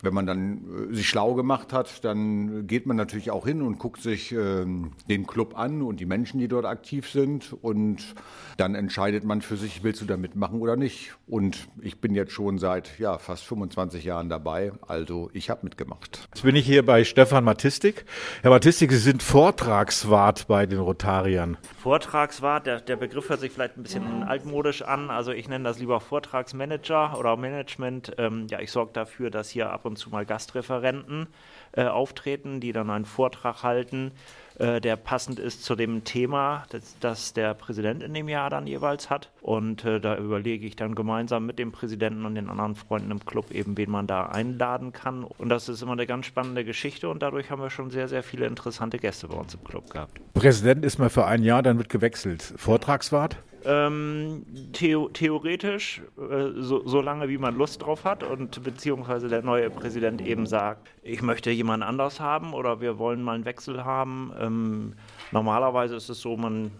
wenn 0.01 0.13
man 0.13 0.25
dann 0.25 0.89
äh, 0.92 0.96
sich 0.96 1.10
schlau 1.10 1.34
gemacht 1.34 1.74
hat, 1.74 2.04
dann 2.06 2.68
geht 2.68 2.86
man 2.86 2.98
natürlich 2.98 3.32
auch 3.32 3.46
hin 3.46 3.62
und 3.62 3.80
guckt 3.80 4.01
sich 4.01 4.32
ähm, 4.32 4.92
den 5.10 5.25
Club 5.25 5.58
an 5.58 5.82
und 5.82 6.00
die 6.00 6.06
Menschen, 6.06 6.39
die 6.39 6.48
dort 6.48 6.66
aktiv 6.66 7.10
sind. 7.10 7.54
Und 7.62 8.16
dann 8.58 8.75
entscheidet 8.75 9.24
man 9.24 9.42
für 9.42 9.58
sich, 9.58 9.84
willst 9.84 10.01
du 10.01 10.06
da 10.06 10.18
mitmachen 10.18 10.62
oder 10.62 10.75
nicht. 10.75 11.16
Und 11.27 11.68
ich 11.82 12.00
bin 12.00 12.13
jetzt 12.16 12.32
schon 12.32 12.60
seit 12.60 13.00
ja, 13.00 13.18
fast 13.18 13.44
25 13.46 14.04
Jahren 14.04 14.30
dabei, 14.30 14.72
also 14.88 15.30
ich 15.34 15.50
habe 15.50 15.62
mitgemacht. 15.63 16.27
Jetzt 16.34 16.44
bin 16.44 16.56
ich 16.56 16.66
hier 16.66 16.86
bei 16.86 17.04
Stefan 17.04 17.44
Matistik. 17.44 18.06
Herr 18.42 18.51
Matistik, 18.51 18.92
Sie 18.92 18.98
sind 18.98 19.24
Vortragswart 19.24 20.48
bei 20.48 20.66
den 20.66 20.80
Rotariern. 20.80 21.58
Vortragswart, 21.82 22.67
der, 22.67 22.82
der 22.82 22.95
Begriff 22.95 23.30
hört 23.30 23.39
sich 23.39 23.52
vielleicht 23.52 23.78
ein 23.78 23.84
bisschen 23.84 24.24
altmodisch 24.24 24.82
an. 24.82 25.10
Also 25.10 25.32
ich 25.32 25.48
nenne 25.50 25.63
das 25.63 25.80
lieber 25.80 26.00
Vortragsmanager 26.00 27.17
oder 27.17 27.36
Management. 27.38 28.13
Ähm, 28.17 28.48
ja, 28.50 28.60
ich 28.60 28.71
sorge 28.71 28.91
dafür, 28.93 29.30
dass 29.30 29.50
hier 29.50 29.71
ab 29.71 29.87
und 29.88 29.97
zu 29.97 30.10
mal 30.10 30.26
Gastreferenten 30.26 31.28
äh, 31.71 31.86
auftreten, 31.86 32.60
die 32.60 32.71
dann 32.71 32.89
einen 32.89 33.06
Vortrag 33.06 33.63
halten, 33.63 34.12
äh, 34.60 34.82
der 34.82 34.95
passend 34.95 35.39
ist 35.39 35.63
zu 35.63 35.76
dem 35.76 36.04
Thema, 36.04 36.65
das, 36.69 36.97
das 37.00 37.34
der 37.34 37.54
Präsident 37.54 38.02
in 38.02 38.13
dem 38.13 38.28
Jahr 38.28 38.50
dann 38.50 38.67
jeweils 38.67 39.10
hat. 39.10 39.30
Und 39.41 39.86
äh, 39.86 40.00
da 40.00 40.17
überlege 40.17 40.65
ich 40.65 40.76
dann 40.76 40.95
gemeinsam 40.95 41.45
mit 41.45 41.60
dem 41.60 41.71
Präsidenten 41.71 42.26
und 42.26 42.36
den 42.36 42.50
anderen 42.50 42.76
Freunden 42.76 43.12
im 43.12 43.26
Club 43.26 43.52
eben, 43.52 43.78
wen 43.78 43.91
man 43.91 44.08
da 44.08 44.26
einladen 44.26 44.93
kann. 44.93 45.23
Und 45.23 45.50
das 45.50 45.69
ist 45.69 45.82
immer 45.82 45.93
eine 45.93 46.08
ganz 46.08 46.26
spannende 46.26 46.65
Geschichte 46.65 47.10
und 47.10 47.21
dadurch 47.21 47.52
haben 47.52 47.62
wir 47.62 47.69
schon 47.69 47.91
sehr, 47.91 48.08
sehr 48.08 48.23
viele 48.23 48.47
interessante 48.47 48.97
Gäste 48.97 49.28
bei 49.28 49.36
uns 49.36 49.54
im 49.54 49.63
Club 49.63 49.89
gehabt. 49.89 50.19
Präsident 50.34 50.84
ist 50.84 50.97
mal 50.97 51.10
für 51.10 51.26
ein 51.26 51.43
Jahr, 51.43 51.62
dann 51.62 51.78
wird 51.78 51.89
gewechselt. 51.89 52.41
Vortragswart? 52.58 53.38
Ähm, 53.65 54.46
theo 54.74 55.10
theoretisch, 55.10 56.02
äh, 56.17 56.52
so, 56.56 56.88
so 56.88 57.02
lange 57.02 57.28
wie 57.30 57.38
man 57.38 57.56
Lust 57.56 57.82
drauf 57.82 58.06
hat 58.06 58.24
und 58.24 58.63
beziehungsweise 58.63 59.28
der 59.28 59.41
neue 59.41 59.70
Präsident 59.70 60.22
eben 60.22 60.46
sagt, 60.46 60.89
ich 61.02 61.22
möchte 61.22 61.52
jemand 61.52 61.84
anders 61.84 62.20
haben 62.20 62.54
oder 62.54 62.82
wir 62.82 62.98
wollen 62.98 63.24
mal 63.24 63.36
einen 63.36 63.46
Wechsel 63.46 63.84
haben. 63.84 64.32
Ähm, 64.39 64.93
normalerweise 65.32 65.96
ist 65.96 66.10
es 66.10 66.22
so, 66.22 66.38
man 66.38 66.72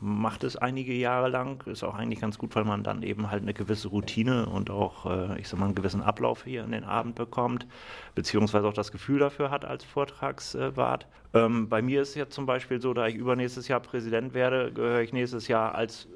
macht 0.00 0.44
es 0.44 0.56
einige 0.56 0.92
Jahre 0.92 1.28
lang, 1.28 1.62
ist 1.66 1.82
auch 1.82 1.94
eigentlich 1.94 2.20
ganz 2.20 2.38
gut, 2.38 2.54
weil 2.54 2.64
man 2.64 2.82
dann 2.82 3.02
eben 3.02 3.30
halt 3.30 3.42
eine 3.42 3.54
gewisse 3.54 3.88
Routine 3.88 4.46
und 4.46 4.70
auch, 4.70 5.06
äh, 5.06 5.40
ich 5.40 5.48
sag 5.48 5.58
mal, 5.58 5.66
einen 5.66 5.74
gewissen 5.74 6.02
Ablauf 6.02 6.44
hier 6.44 6.64
in 6.64 6.72
den 6.72 6.84
Abend 6.84 7.14
bekommt, 7.14 7.66
beziehungsweise 8.14 8.68
auch 8.68 8.72
das 8.74 8.92
Gefühl 8.92 9.18
dafür 9.18 9.50
hat 9.50 9.64
als 9.64 9.84
Vortragswart. 9.84 11.06
Ähm, 11.34 11.68
bei 11.68 11.82
mir 11.82 12.02
ist 12.02 12.10
es 12.10 12.14
jetzt 12.14 12.34
zum 12.34 12.46
Beispiel 12.46 12.80
so, 12.80 12.92
da 12.94 13.06
ich 13.06 13.14
übernächstes 13.14 13.68
Jahr 13.68 13.80
Präsident 13.80 14.34
werde, 14.34 14.72
gehöre 14.72 15.00
ich 15.00 15.12
nächstes 15.12 15.48
Jahr 15.48 15.74
als 15.74 16.08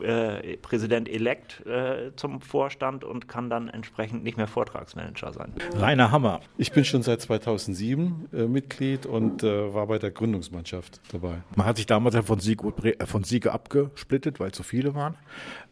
äh, 0.00 0.56
Präsident-elekt 0.56 1.64
äh, 1.66 2.12
zum 2.16 2.40
Vorstand 2.40 3.04
und 3.04 3.28
kann 3.28 3.50
dann 3.50 3.68
entsprechend 3.68 4.24
nicht 4.24 4.36
mehr 4.36 4.46
Vortragsmanager 4.46 5.32
sein. 5.32 5.52
Rainer 5.74 6.10
Hammer. 6.10 6.40
Ich 6.56 6.72
bin 6.72 6.84
schon 6.84 7.02
seit 7.02 7.20
2007 7.20 8.28
äh, 8.32 8.46
Mitglied 8.46 9.06
und 9.06 9.42
äh, 9.42 9.74
war 9.74 9.86
bei 9.86 9.98
der 9.98 10.10
Gründungsmannschaft 10.10 11.00
dabei. 11.12 11.42
Man 11.56 11.66
hat 11.66 11.76
sich 11.76 11.86
damals 11.86 12.14
ja 12.14 12.22
von 12.22 12.40
Siege, 12.40 12.72
äh, 12.98 13.06
von 13.06 13.24
Siege 13.24 13.52
abgesplittet, 13.52 14.40
weil 14.40 14.52
zu 14.52 14.62
viele 14.62 14.94
waren. 14.94 15.16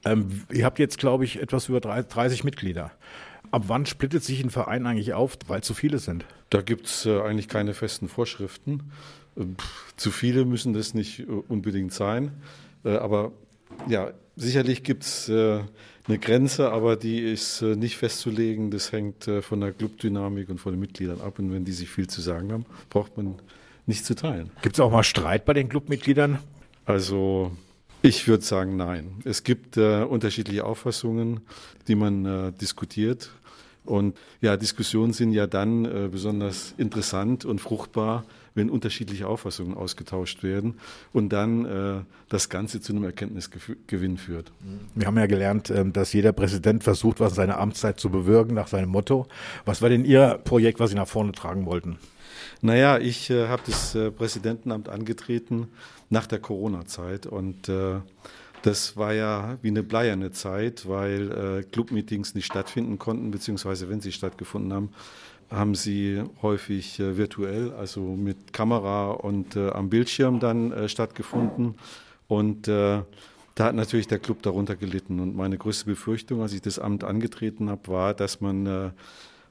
Ähm, 0.04 0.42
ihr 0.52 0.64
habt 0.64 0.78
jetzt, 0.78 0.98
glaube 0.98 1.24
ich, 1.24 1.40
etwas 1.40 1.68
über 1.68 1.80
drei- 1.80 2.02
30 2.02 2.44
Mitglieder. 2.44 2.90
Ab 3.50 3.64
wann 3.66 3.84
splittet 3.86 4.22
sich 4.22 4.44
ein 4.44 4.50
Verein 4.50 4.86
eigentlich 4.86 5.12
auf, 5.14 5.36
weil 5.48 5.62
zu 5.62 5.74
viele 5.74 5.98
sind? 5.98 6.24
Da 6.50 6.62
gibt 6.62 6.86
es 6.86 7.06
äh, 7.06 7.20
eigentlich 7.20 7.48
keine 7.48 7.74
festen 7.74 8.08
Vorschriften. 8.08 8.92
Zu 9.96 10.10
viele 10.10 10.44
müssen 10.44 10.72
das 10.72 10.94
nicht 10.94 11.26
unbedingt 11.26 11.92
sein. 11.92 12.32
Äh, 12.84 12.96
aber 12.96 13.32
ja, 13.88 14.12
sicherlich 14.36 14.82
gibt 14.82 15.04
es 15.04 15.28
äh, 15.28 15.60
eine 16.08 16.18
Grenze, 16.18 16.72
aber 16.72 16.96
die 16.96 17.20
ist 17.20 17.62
äh, 17.62 17.76
nicht 17.76 17.96
festzulegen. 17.96 18.70
Das 18.70 18.92
hängt 18.92 19.28
äh, 19.28 19.42
von 19.42 19.60
der 19.60 19.72
Clubdynamik 19.72 20.48
und 20.48 20.58
von 20.58 20.72
den 20.72 20.80
Mitgliedern 20.80 21.20
ab. 21.20 21.38
Und 21.38 21.52
wenn 21.52 21.64
die 21.64 21.72
sich 21.72 21.90
viel 21.90 22.08
zu 22.08 22.20
sagen 22.20 22.52
haben, 22.52 22.64
braucht 22.88 23.16
man 23.16 23.36
nicht 23.86 24.04
zu 24.04 24.14
teilen. 24.14 24.50
Gibt 24.62 24.76
es 24.76 24.80
auch 24.80 24.90
mal 24.90 25.02
Streit 25.02 25.44
bei 25.44 25.52
den 25.52 25.68
Clubmitgliedern? 25.68 26.38
Also 26.84 27.52
ich 28.02 28.26
würde 28.28 28.44
sagen, 28.44 28.76
nein. 28.76 29.22
Es 29.24 29.42
gibt 29.44 29.76
unterschiedliche 29.76 30.64
Auffassungen, 30.64 31.40
die 31.86 31.94
man 31.94 32.54
diskutiert. 32.58 33.30
Und 33.84 34.16
ja, 34.40 34.56
Diskussionen 34.56 35.12
sind 35.12 35.32
ja 35.32 35.46
dann 35.46 36.10
besonders 36.10 36.74
interessant 36.78 37.44
und 37.44 37.60
fruchtbar, 37.60 38.24
wenn 38.54 38.70
unterschiedliche 38.70 39.26
Auffassungen 39.26 39.74
ausgetauscht 39.74 40.42
werden 40.42 40.74
und 41.12 41.30
dann 41.30 41.64
äh, 41.64 42.00
das 42.28 42.48
Ganze 42.48 42.80
zu 42.80 42.92
einem 42.92 43.04
Erkenntnisgewinn 43.04 44.18
führt. 44.18 44.52
Wir 44.94 45.06
haben 45.06 45.18
ja 45.18 45.26
gelernt, 45.26 45.70
ähm, 45.70 45.92
dass 45.92 46.12
jeder 46.12 46.32
Präsident 46.32 46.84
versucht, 46.84 47.20
was 47.20 47.32
in 47.32 47.36
seiner 47.36 47.58
Amtszeit 47.58 48.00
zu 48.00 48.10
bewirken, 48.10 48.54
nach 48.54 48.68
seinem 48.68 48.90
Motto. 48.90 49.26
Was 49.64 49.82
war 49.82 49.88
denn 49.88 50.04
Ihr 50.04 50.40
Projekt, 50.44 50.80
was 50.80 50.90
Sie 50.90 50.96
nach 50.96 51.08
vorne 51.08 51.32
tragen 51.32 51.66
wollten? 51.66 51.98
Naja, 52.62 52.98
ich 52.98 53.30
äh, 53.30 53.48
habe 53.48 53.62
das 53.66 53.94
äh, 53.94 54.10
Präsidentenamt 54.10 54.88
angetreten 54.88 55.68
nach 56.10 56.26
der 56.26 56.40
Corona-Zeit 56.40 57.26
und 57.26 57.68
äh, 57.68 58.00
das 58.62 58.96
war 58.96 59.14
ja 59.14 59.58
wie 59.62 59.68
eine 59.68 59.82
bleierne 59.82 60.32
Zeit, 60.32 60.86
weil 60.86 61.32
äh, 61.32 61.62
Clubmeetings 61.62 62.34
nicht 62.34 62.46
stattfinden 62.46 62.98
konnten, 62.98 63.30
beziehungsweise 63.30 63.88
wenn 63.88 64.00
sie 64.00 64.12
stattgefunden 64.12 64.72
haben, 64.72 64.90
haben 65.50 65.74
sie 65.74 66.22
häufig 66.42 67.00
äh, 67.00 67.16
virtuell, 67.16 67.72
also 67.72 68.00
mit 68.00 68.52
Kamera 68.52 69.10
und 69.10 69.56
äh, 69.56 69.70
am 69.70 69.90
Bildschirm 69.90 70.38
dann 70.40 70.72
äh, 70.72 70.88
stattgefunden. 70.88 71.74
Und 72.28 72.68
da 72.68 73.04
hat 73.58 73.74
natürlich 73.74 74.06
der 74.06 74.20
Club 74.20 74.42
darunter 74.42 74.76
gelitten. 74.76 75.18
Und 75.18 75.34
meine 75.34 75.58
größte 75.58 75.84
Befürchtung, 75.86 76.42
als 76.42 76.52
ich 76.52 76.62
das 76.62 76.78
Amt 76.78 77.02
angetreten 77.02 77.68
habe, 77.68 77.88
war, 77.88 78.14
dass 78.14 78.40
man 78.40 78.92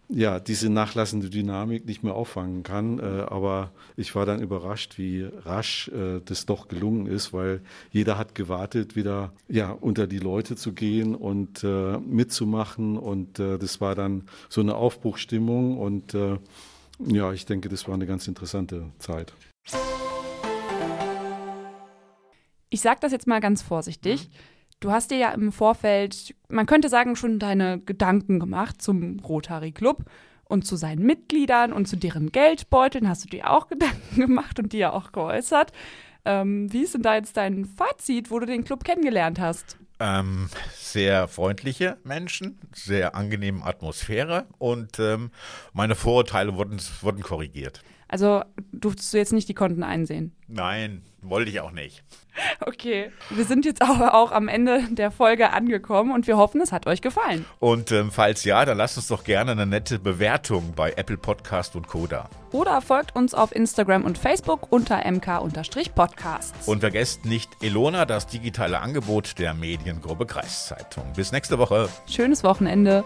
ja, 0.10 0.40
diese 0.40 0.70
nachlassende 0.70 1.30
Dynamik 1.30 1.86
nicht 1.86 2.04
mehr 2.04 2.16
auffangen 2.16 2.64
kann. 2.64 3.00
Äh, 3.00 3.04
aber 3.04 3.72
ich 3.96 4.16
war 4.16 4.26
dann 4.26 4.42
überrascht, 4.42 4.98
wie 4.98 5.22
rasch 5.22 5.90
äh, 5.90 6.20
das 6.26 6.48
doch 6.48 6.68
gelungen 6.68 7.06
ist, 7.06 7.32
weil 7.32 7.62
jeder 7.92 8.18
hat 8.18 8.34
gewartet, 8.34 8.96
wieder 8.96 9.34
ja, 9.48 9.72
unter 9.72 10.08
die 10.08 10.18
Leute 10.18 10.56
zu 10.56 10.74
gehen 10.74 11.16
und 11.16 11.64
äh, 11.64 12.00
mitzumachen. 12.00 12.98
Und 12.98 13.40
das 13.40 13.80
war 13.80 13.96
dann 13.96 14.24
so 14.50 14.62
eine 14.62 14.76
Aufbruchstimmung. 14.76 15.78
Und 15.78 16.14
ja, 16.14 17.32
ich 17.34 17.46
denke, 17.46 17.70
das 17.70 17.88
war 17.88 17.94
eine 17.94 18.06
ganz 18.06 18.28
interessante 18.28 18.92
Zeit. 19.00 19.34
Ich 22.70 22.82
sage 22.82 23.00
das 23.02 23.12
jetzt 23.12 23.28
mal 23.28 23.40
ganz 23.40 23.62
vorsichtig. 23.62 24.30
Du 24.80 24.92
hast 24.92 25.12
dir 25.12 25.18
ja 25.18 25.32
im 25.32 25.52
Vorfeld, 25.52 26.36
man 26.48 26.66
könnte 26.66 26.88
sagen, 26.88 27.18
schon 27.18 27.38
deine 27.38 27.80
Gedanken 27.80 28.40
gemacht 28.40 28.82
zum 28.82 29.20
Rotary 29.20 29.74
Club 29.74 30.06
und 30.46 30.66
zu 30.66 30.78
seinen 30.78 31.06
Mitgliedern 31.06 31.74
und 31.74 31.88
zu 31.88 31.98
deren 31.98 32.32
Geldbeuteln 32.32 33.08
hast 33.08 33.26
du 33.26 33.30
dir 33.30 33.50
auch 33.50 33.68
Gedanken 33.70 34.22
gemacht 34.22 34.58
und 34.58 34.72
die 34.72 34.78
ja 34.78 34.94
auch 34.94 35.12
geäußert. 35.12 35.74
Ähm, 36.24 36.72
wie 36.72 36.84
ist 36.84 36.94
denn 36.94 37.02
da 37.02 37.16
jetzt 37.16 37.36
dein 37.36 37.66
Fazit, 37.66 38.32
wo 38.32 38.40
du 38.40 38.46
den 38.46 38.64
Club 38.64 38.84
kennengelernt 38.84 39.40
hast? 39.40 39.78
Ähm, 40.00 40.50
sehr 40.74 41.28
freundliche 41.28 41.98
Menschen, 42.06 42.58
sehr 42.74 43.16
angenehme 43.16 43.66
Atmosphäre 43.66 44.48
und 44.58 44.98
ähm, 45.00 45.32
meine 45.74 45.96
Vorurteile 45.96 46.56
wurden, 46.56 46.80
wurden 47.02 47.22
korrigiert. 47.22 47.82
Also 48.10 48.44
durftest 48.74 49.14
du 49.14 49.18
jetzt 49.18 49.34
nicht 49.34 49.48
die 49.48 49.54
Konten 49.54 49.84
einsehen? 49.84 50.36
Nein, 50.48 51.04
wollte 51.22 51.50
ich 51.52 51.62
auch 51.62 51.72
nicht. 51.72 52.04
Okay, 52.62 53.12
wir 53.30 53.44
sind 53.44 53.66
jetzt 53.66 53.82
aber 53.82 54.14
auch 54.14 54.32
am 54.32 54.48
Ende 54.48 54.84
der 54.92 55.12
Folge 55.12 55.52
angekommen 55.52 56.12
und 56.14 56.26
wir 56.26 56.38
hoffen, 56.38 56.62
es 56.62 56.72
hat 56.72 56.88
euch 56.88 57.02
gefallen. 57.02 57.46
Und 57.60 57.92
ähm, 57.92 58.12
falls 58.12 58.46
ja, 58.46 58.64
dann 58.64 58.78
lasst 58.78 58.96
uns 58.96 59.08
doch 59.08 59.26
gerne 59.26 59.52
eine 59.52 59.66
nette 59.66 60.00
Bewertung 60.00 60.74
bei 60.74 60.94
Apple 60.94 61.18
Podcast 61.18 61.76
und 61.76 61.88
Coda. 61.88 62.30
Oder 62.52 62.82
folgt 62.82 63.16
uns 63.16 63.34
auf 63.34 63.54
Instagram 63.54 64.06
und 64.06 64.18
Facebook 64.18 64.72
unter 64.72 65.06
mk-podcasts. 65.06 66.68
Und 66.68 66.80
vergesst 66.80 67.26
nicht 67.26 67.50
Elona, 67.62 68.06
das 68.06 68.28
digitale 68.28 68.80
Angebot 68.80 69.38
der 69.38 69.54
Mediengruppe 69.54 70.26
Kreiszeitung. 70.26 71.04
Bis 71.16 71.34
nächste 71.34 71.58
Woche. 71.60 71.90
Schönes 72.08 72.44
Wochenende. 72.44 73.04